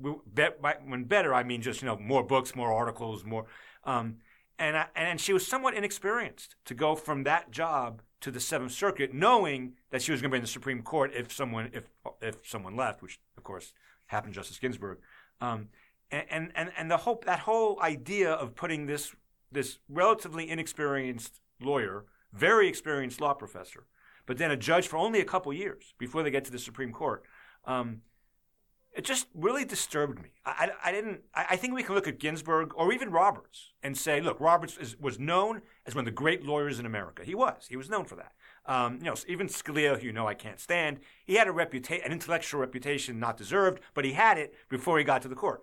[0.00, 3.46] When better, I mean just you know more books, more articles, more.
[3.84, 4.16] Um,
[4.58, 8.72] and I, and she was somewhat inexperienced to go from that job to the Seventh
[8.72, 11.84] Circuit, knowing that she was going to be in the Supreme Court if someone if
[12.20, 13.72] if someone left, which of course
[14.06, 14.98] happened, to Justice Ginsburg.
[15.40, 15.68] Um,
[16.10, 19.14] and, and and the whole that whole idea of putting this
[19.52, 23.86] this relatively inexperienced lawyer, very experienced law professor,
[24.26, 26.92] but then a judge for only a couple years before they get to the Supreme
[26.92, 27.24] Court.
[27.64, 28.02] Um,
[28.94, 30.30] it just really disturbed me.
[30.44, 31.20] I, I, I didn't.
[31.34, 34.76] I, I, think we can look at Ginsburg or even Roberts and say, look, Roberts
[34.76, 37.24] is, was known as one of the great lawyers in America.
[37.24, 37.66] He was.
[37.68, 38.32] He was known for that.
[38.66, 42.04] Um, you know, even Scalia, who you know I can't stand, he had a reputation,
[42.04, 45.62] an intellectual reputation not deserved, but he had it before he got to the court.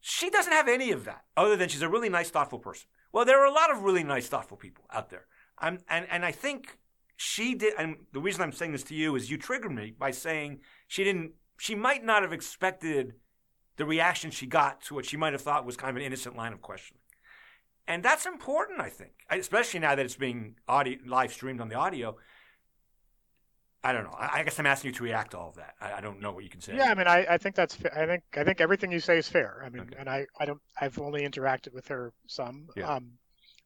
[0.00, 2.88] She doesn't have any of that, other than she's a really nice, thoughtful person.
[3.12, 5.26] Well, there are a lot of really nice, thoughtful people out there.
[5.58, 6.78] I'm, and, and I think
[7.16, 10.10] she did, and the reason I'm saying this to you is you triggered me by
[10.10, 11.32] saying she didn't,
[11.62, 13.14] she might not have expected
[13.76, 16.36] the reaction she got to what she might have thought was kind of an innocent
[16.36, 16.98] line of questioning.
[17.86, 21.76] And that's important, I think, especially now that it's being audio, live streamed on the
[21.76, 22.16] audio.
[23.84, 24.16] I don't know.
[24.18, 25.74] I, guess I'm asking you to react to all of that.
[25.80, 26.74] I, I don't know what you can say.
[26.74, 27.78] Yeah, I mean, I, I think that's.
[27.94, 29.62] I think I think everything you say is fair.
[29.64, 29.94] I mean, okay.
[30.00, 30.60] and I, I don't.
[30.80, 32.92] I've only interacted with her some yeah.
[32.92, 33.12] um,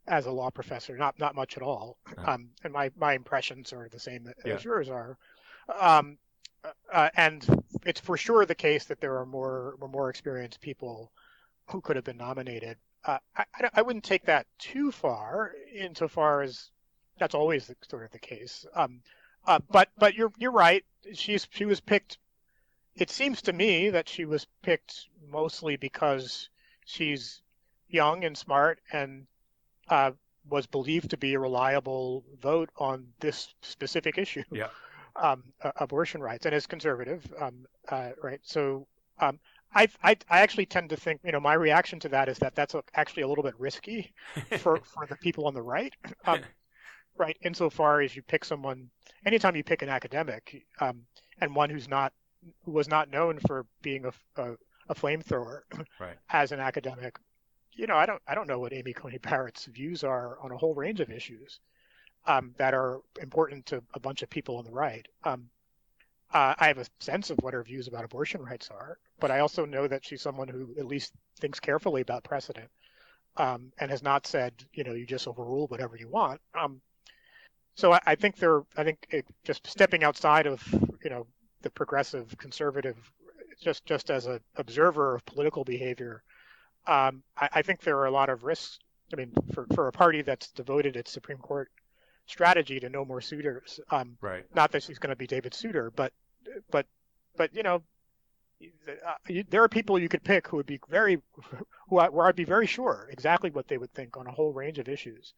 [0.06, 1.96] as a law professor, not not much at all.
[2.10, 2.32] Uh-huh.
[2.32, 4.54] Um, and my my impressions are the same yeah.
[4.54, 5.16] as yours are.
[5.80, 6.18] Um,
[6.92, 11.12] uh, and it's for sure the case that there are more more experienced people
[11.66, 12.76] who could have been nominated.
[13.04, 13.44] Uh, I,
[13.74, 16.70] I wouldn't take that too far, insofar as
[17.18, 18.66] that's always the, sort of the case.
[18.74, 19.00] Um,
[19.46, 20.84] uh, but but you're you're right.
[21.14, 22.18] She's she was picked.
[22.94, 26.48] It seems to me that she was picked mostly because
[26.84, 27.42] she's
[27.88, 29.26] young and smart and
[29.88, 30.12] uh,
[30.48, 34.42] was believed to be a reliable vote on this specific issue.
[34.50, 34.68] Yeah.
[35.18, 35.44] Um,
[35.76, 38.40] abortion rights and is conservative, um, uh, right?
[38.42, 38.86] So
[39.18, 39.38] um,
[39.74, 42.54] I, I, I actually tend to think, you know, my reaction to that is that
[42.54, 44.12] that's actually a little bit risky
[44.58, 45.94] for, for the people on the right.
[46.26, 46.40] Um,
[47.18, 48.90] right insofar as you pick someone
[49.24, 51.02] anytime you pick an academic um,
[51.40, 52.12] and one who's not
[52.64, 54.52] who was not known for being a, a,
[54.88, 55.60] a flamethrower
[56.00, 56.16] right.
[56.30, 57.18] as an academic
[57.72, 60.56] you know i don't i don't know what amy coney barrett's views are on a
[60.56, 61.60] whole range of issues
[62.26, 65.48] um, that are important to a bunch of people on the right um,
[66.32, 69.40] uh, i have a sense of what her views about abortion rights are but i
[69.40, 72.68] also know that she's someone who at least thinks carefully about precedent
[73.36, 76.40] um, and has not said, you know, you just overrule whatever you want.
[76.58, 76.80] Um,
[77.74, 80.62] so I, I think they're I think it, just stepping outside of
[81.04, 81.26] you know
[81.62, 82.96] the progressive conservative
[83.60, 86.22] just just as an observer of political behavior,
[86.86, 88.78] um, I, I, think there are a lot of risks.
[89.12, 91.70] I mean, for, for a party that's devoted its Supreme Court
[92.26, 93.80] strategy to no more Souters.
[93.90, 94.44] Um, right.
[94.54, 96.12] Not that she's going to be David Souter, but
[96.70, 96.86] but
[97.36, 97.82] but you know,
[98.62, 101.18] uh, there are people you could pick who would be very,
[101.88, 104.52] who I, where I'd be very sure exactly what they would think on a whole
[104.52, 105.34] range of issues.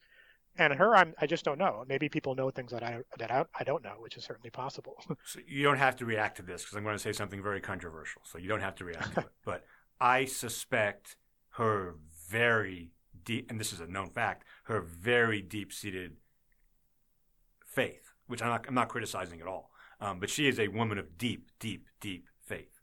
[0.56, 1.84] And her, I'm, I just don't know.
[1.88, 4.96] Maybe people know things that I that I, I don't know, which is certainly possible.
[5.24, 7.60] so you don't have to react to this because I'm going to say something very
[7.60, 8.22] controversial.
[8.24, 9.28] So you don't have to react to it.
[9.44, 9.64] But
[10.00, 11.16] I suspect
[11.50, 11.96] her
[12.28, 12.90] very
[13.24, 16.16] deep, and this is a known fact, her very deep seated
[17.68, 19.70] faith, which I'm not, I'm not criticizing at all.
[20.00, 22.80] Um, but she is a woman of deep, deep, deep faith.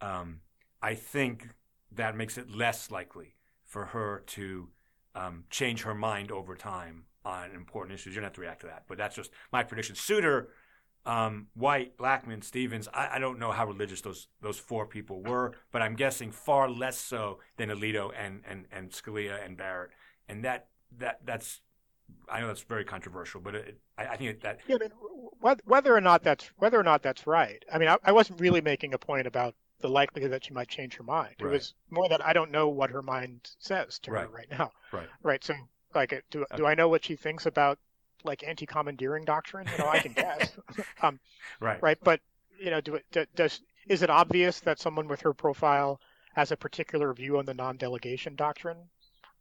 [0.00, 0.40] Um,
[0.82, 1.48] I think
[1.92, 3.34] that makes it less likely
[3.64, 4.68] for her to
[5.14, 8.14] um, change her mind over time on important issues.
[8.14, 9.96] You don't have to react to that, but that's just my prediction.
[9.96, 10.50] Souter,
[11.04, 12.88] um, White, Blackmun, Stevens.
[12.92, 16.68] I, I, don't know how religious those those four people were, but I'm guessing far
[16.68, 19.90] less so than Alito and and and Scalia and Barrett.
[20.28, 20.68] And that
[20.98, 21.60] that that's
[22.30, 25.94] I know that's very controversial, but it, I, I, think that yeah, I mean, whether
[25.94, 27.64] or not that's whether or not that's right.
[27.72, 30.68] I mean, I, I, wasn't really making a point about the likelihood that she might
[30.68, 31.36] change her mind.
[31.40, 31.48] Right.
[31.48, 34.26] It was more that I don't know what her mind says to right.
[34.26, 34.72] her right now.
[34.92, 35.08] Right.
[35.22, 35.44] Right.
[35.44, 35.54] So,
[35.94, 37.78] like, do do I know what she thinks about
[38.24, 39.66] like anti-commandeering doctrine?
[39.72, 40.52] You know, I can guess.
[41.02, 41.18] um,
[41.60, 41.82] right.
[41.82, 41.98] Right.
[42.02, 42.20] But
[42.60, 46.00] you know, do it does is it obvious that someone with her profile
[46.34, 48.76] has a particular view on the non-delegation doctrine?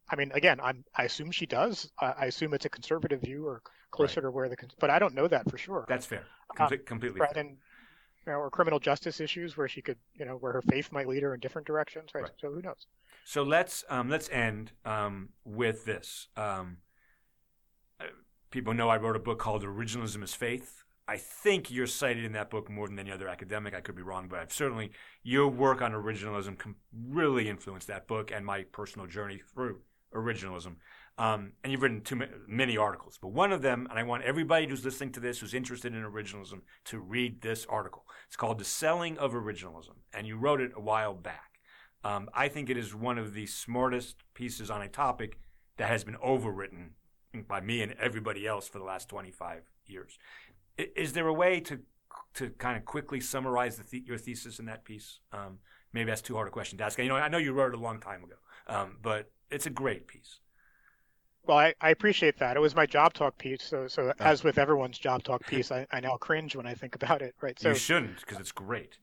[0.10, 1.91] I mean, again, I'm, I assume she does.
[1.99, 4.28] I assume it's a conservative view or closer right.
[4.28, 5.86] to where the, but I don't know that for sure.
[5.88, 6.24] That's fair.
[6.55, 7.43] Com- um, completely right, fair.
[7.43, 7.58] And,
[8.26, 11.08] you know, or criminal justice issues where she could, you know, where her faith might
[11.08, 12.12] lead her in different directions.
[12.14, 12.24] Right.
[12.24, 12.32] right.
[12.39, 12.88] So who knows?
[13.26, 16.28] So let's um, let's end um, with this.
[16.38, 16.78] Um,
[17.99, 18.05] uh,
[18.51, 22.34] people know I wrote a book called "Originalism as Faith." I think you're cited in
[22.34, 23.74] that book more than any other academic.
[23.74, 24.91] I could be wrong, but I've certainly
[25.24, 26.58] your work on originalism
[26.93, 29.82] really influenced that book and my personal journey through
[30.14, 30.76] originalism.
[31.20, 34.68] Um, and you've written too many articles, but one of them, and I want everybody
[34.68, 38.05] who's listening to this who's interested in originalism to read this article.
[38.28, 41.60] It's called "The Selling of Originalism," and you wrote it a while back.
[42.03, 45.39] Um, I think it is one of the smartest pieces on a topic
[45.78, 46.91] that has been overwritten
[47.47, 50.18] by me and everybody else for the last 25 years.
[50.78, 51.80] Is there a way to
[52.34, 55.20] to kind of quickly summarize the your thesis in that piece?
[55.32, 55.60] Um,
[55.93, 56.99] maybe that's too hard a question to ask.
[56.99, 58.36] You know, I know you wrote it a long time ago,
[58.68, 60.39] um, but it's a great piece.
[61.45, 62.58] Well, I, I, appreciate that.
[62.58, 63.64] It was my job talk piece.
[63.64, 64.24] So, so oh.
[64.24, 67.36] as with everyone's job talk piece, I, I now cringe when I think about it.
[67.39, 67.58] Right.
[67.58, 68.98] So you shouldn't, because it's great.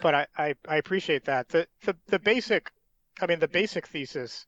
[0.00, 1.48] But I, I, I, appreciate that.
[1.48, 2.72] The, the the basic,
[3.20, 4.46] I mean, the basic thesis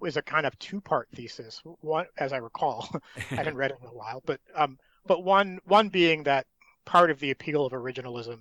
[0.00, 1.60] was a kind of two part thesis.
[1.80, 5.58] One, as I recall, I hadn't read it in a while, but um, but one
[5.64, 6.46] one being that
[6.84, 8.38] part of the appeal of originalism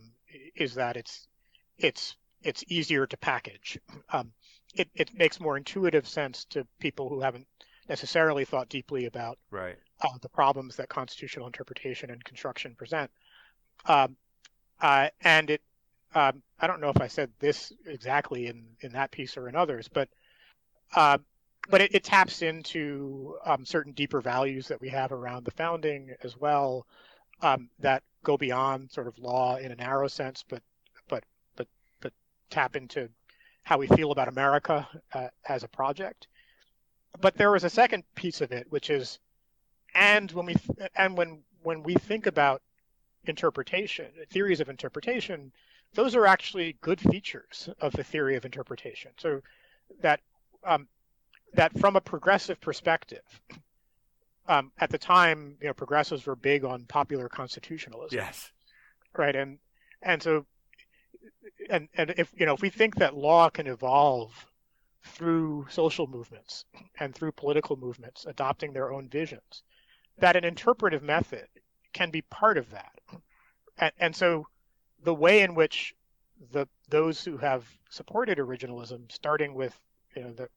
[0.56, 1.28] is that it's
[1.78, 3.80] it's it's easier to package.
[4.14, 4.32] Um,
[4.76, 7.48] it, it makes more intuitive sense to people who haven't
[7.88, 9.78] necessarily thought deeply about right.
[10.02, 13.10] uh, the problems that constitutional interpretation and construction present.
[13.86, 14.16] Um,
[14.82, 15.62] uh, and it,
[16.14, 19.56] um, I don't know if I said this exactly in, in that piece or in
[19.56, 20.10] others, but
[20.96, 21.18] uh,
[21.68, 26.14] but it, it, taps into um, certain deeper values that we have around the founding
[26.24, 26.86] as well
[27.42, 30.62] um, that go beyond sort of law in a narrow sense, but
[31.08, 31.24] but
[31.56, 31.68] but
[32.02, 32.14] but
[32.50, 33.10] tap into
[33.66, 36.28] how we feel about America uh, as a project.
[37.20, 39.20] But there is a second piece of it, which is,
[39.94, 40.56] and when we
[40.96, 42.62] and when when we think about
[43.26, 45.52] interpretation, theories of interpretation,
[45.96, 49.12] those are actually good features of the theory of interpretation.
[49.18, 49.42] So
[50.02, 50.20] that
[50.64, 50.88] um,
[51.56, 53.24] that from a progressive perspective,
[54.48, 58.16] um, at the time, you know, progressives were big on popular constitutionalism.
[58.16, 58.52] Yes.
[59.18, 59.58] Right, and
[60.04, 60.46] and so
[61.70, 64.46] and and if you know if we think that law can evolve
[65.04, 66.66] through social movements
[67.00, 69.64] and through political movements adopting their own visions,
[70.18, 71.48] that an interpretive method
[71.94, 73.00] can be part of that.
[73.78, 74.48] And, and so
[75.04, 75.94] the way in which
[76.52, 79.78] the those who have supported originalism, starting with
[80.16, 80.50] you know the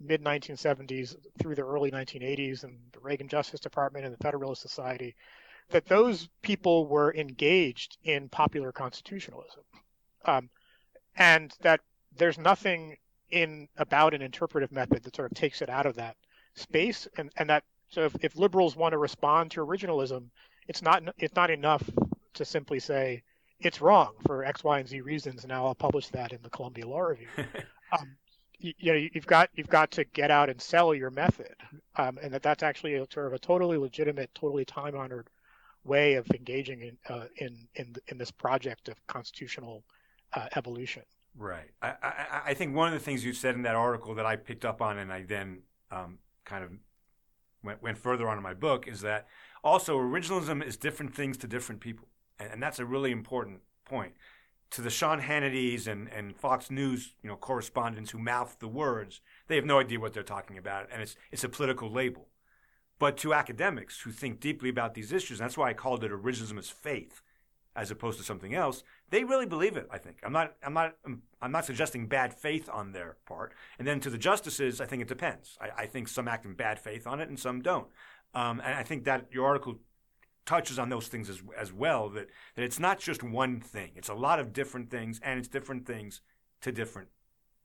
[0.00, 5.14] mid 1970s through the early 1980s and the Reagan Justice Department and the Federalist Society,
[5.70, 9.62] that those people were engaged in popular constitutionalism
[10.24, 10.48] um,
[11.16, 11.80] and that
[12.16, 12.96] there's nothing
[13.30, 16.16] in about an interpretive method that sort of takes it out of that
[16.54, 20.28] space, and and that so if, if liberals want to respond to originalism,
[20.68, 21.88] it's not it's not enough
[22.34, 23.22] to simply say
[23.60, 25.44] it's wrong for X, Y, and Z reasons.
[25.44, 27.28] And now I'll publish that in the Columbia Law Review.
[27.98, 28.16] um,
[28.58, 31.54] you, you, know, you've got you've got to get out and sell your method,
[31.96, 35.28] um, and that that's actually a, sort of a totally legitimate, totally time honored
[35.84, 39.84] way of engaging in uh, in in in this project of constitutional
[40.36, 41.02] uh, evolution.
[41.36, 41.70] Right.
[41.82, 44.36] I, I, I, think one of the things you said in that article that I
[44.36, 46.70] picked up on and I then um, kind of
[47.64, 49.26] went, went further on in my book is that
[49.64, 52.06] also originalism is different things to different people.
[52.38, 54.12] And, and that's a really important point.
[54.70, 59.20] to the Sean Hannitys and, and Fox News, you know, correspondents who mouth the words,
[59.48, 62.28] they have no idea what they're talking about, and it's it's a political label.
[62.98, 66.58] But to academics who think deeply about these issues, that's why I called it originalism
[66.58, 67.22] as faith,
[67.76, 68.84] as opposed to something else.
[69.10, 69.88] They really believe it.
[69.90, 70.94] I think I'm not I'm not
[71.42, 73.52] I'm not suggesting bad faith on their part.
[73.78, 75.58] And then to the justices, I think it depends.
[75.60, 77.88] I, I think some act in bad faith on it, and some don't.
[78.34, 79.78] Um, and I think that your article
[80.46, 84.08] touches on those things as, as well that, that it's not just one thing it's
[84.08, 86.20] a lot of different things and it's different things
[86.60, 87.08] to different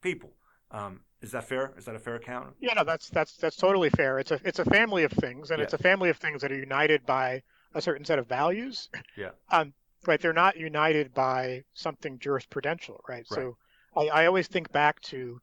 [0.00, 0.32] people
[0.70, 3.90] um, is that fair is that a fair account yeah no that's that's that's totally
[3.90, 5.64] fair it's a it's a family of things and yeah.
[5.64, 7.42] it's a family of things that are united by
[7.74, 9.72] a certain set of values yeah um,
[10.06, 13.38] right they're not united by something jurisprudential right, right.
[13.38, 13.56] so
[13.96, 15.40] I, I always think back to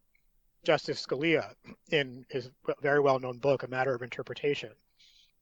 [0.63, 1.53] justice scalia
[1.91, 2.49] in his
[2.81, 4.71] very well-known book a matter of interpretation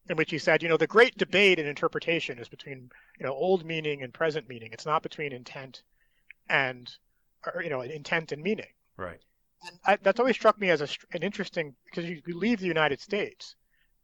[0.10, 2.90] in which he said, you know, the great debate in interpretation is between,
[3.20, 4.70] you know, old meaning and present meaning.
[4.72, 5.82] It's not between intent
[6.48, 6.92] and,
[7.46, 8.70] or, you know, intent and meaning.
[8.98, 9.20] Right.
[9.68, 12.68] And I, that's always struck me as a, an interesting because you, you leave the
[12.68, 13.56] United States,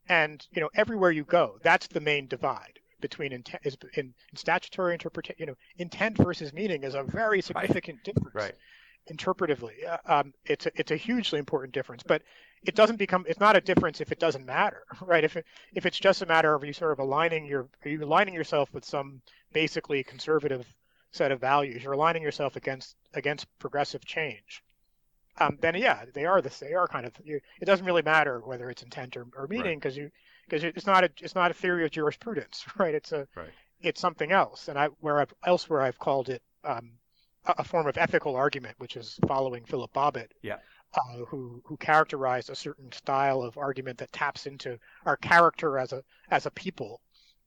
[0.08, 4.36] and you know, everywhere you go, that's the main divide between intent is in, in
[4.36, 5.36] statutory interpretation.
[5.38, 8.14] You know, intent versus meaning is a very significant right.
[8.14, 8.34] difference.
[8.34, 8.54] Right.
[9.12, 9.72] Interpretively,
[10.08, 12.22] um, it's a, it's a hugely important difference, but
[12.64, 15.44] it doesn't become it's not a difference if it doesn't matter right if it,
[15.74, 18.72] if it's just a matter of you sort of aligning your are you aligning yourself
[18.72, 19.20] with some
[19.52, 20.66] basically conservative
[21.10, 24.62] set of values you're aligning yourself against against progressive change
[25.38, 28.40] um, then yeah they are this they are kind of you, it doesn't really matter
[28.44, 30.04] whether it's intent or, or meaning because right.
[30.04, 30.10] you
[30.44, 33.50] because it's not a it's not a theory of jurisprudence right it's a right.
[33.80, 36.92] it's something else and i where I've, elsewhere i've called it um,
[37.46, 40.58] a, a form of ethical argument which is following philip bobbitt yeah
[40.94, 45.92] uh, who who characterized a certain style of argument that taps into our character as
[45.92, 47.00] a as a people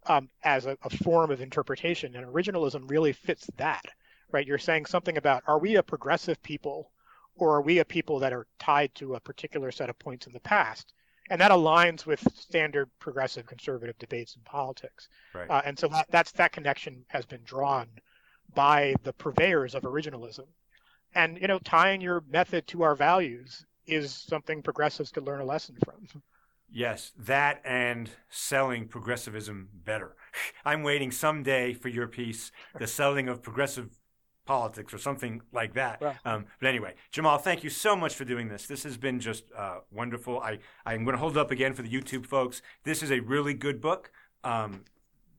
[0.07, 3.85] um, as a, a, form of interpretation, and originalism really fits that.
[4.31, 4.45] Right?
[4.45, 6.91] You're saying something about are we a progressive people,
[7.35, 10.33] or are we a people that are tied to a particular set of points in
[10.33, 10.93] the past?
[11.29, 15.09] And that aligns with standard progressive conservative debates in politics.
[15.33, 15.49] Right.
[15.49, 17.87] Uh, and so that, that's that connection has been drawn
[18.53, 20.45] by the purveyors of originalism
[21.15, 25.45] and you know tying your method to our values is something progressives could learn a
[25.45, 26.21] lesson from
[26.71, 30.15] yes that and selling progressivism better
[30.65, 33.89] i'm waiting someday for your piece the selling of progressive
[34.45, 38.47] politics or something like that um, but anyway jamal thank you so much for doing
[38.47, 41.73] this this has been just uh, wonderful I, i'm going to hold it up again
[41.73, 44.11] for the youtube folks this is a really good book
[44.43, 44.81] um,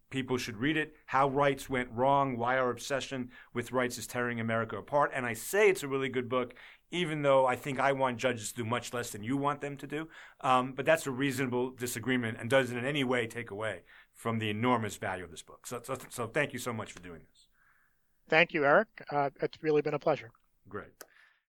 [0.08, 0.94] People should read it.
[1.06, 5.10] How Rights Went Wrong, Why Our Obsession with Rights is Tearing America Apart.
[5.12, 6.54] And I say it's a really good book,
[6.92, 9.76] even though I think I want judges to do much less than you want them
[9.78, 10.08] to do.
[10.42, 13.82] Um, but that's a reasonable disagreement and doesn't in any way take away
[14.14, 15.66] from the enormous value of this book.
[15.66, 17.35] So, so, so thank you so much for doing this.
[18.28, 18.88] Thank you, Eric.
[19.10, 20.30] Uh, it's really been a pleasure.
[20.68, 20.92] Great.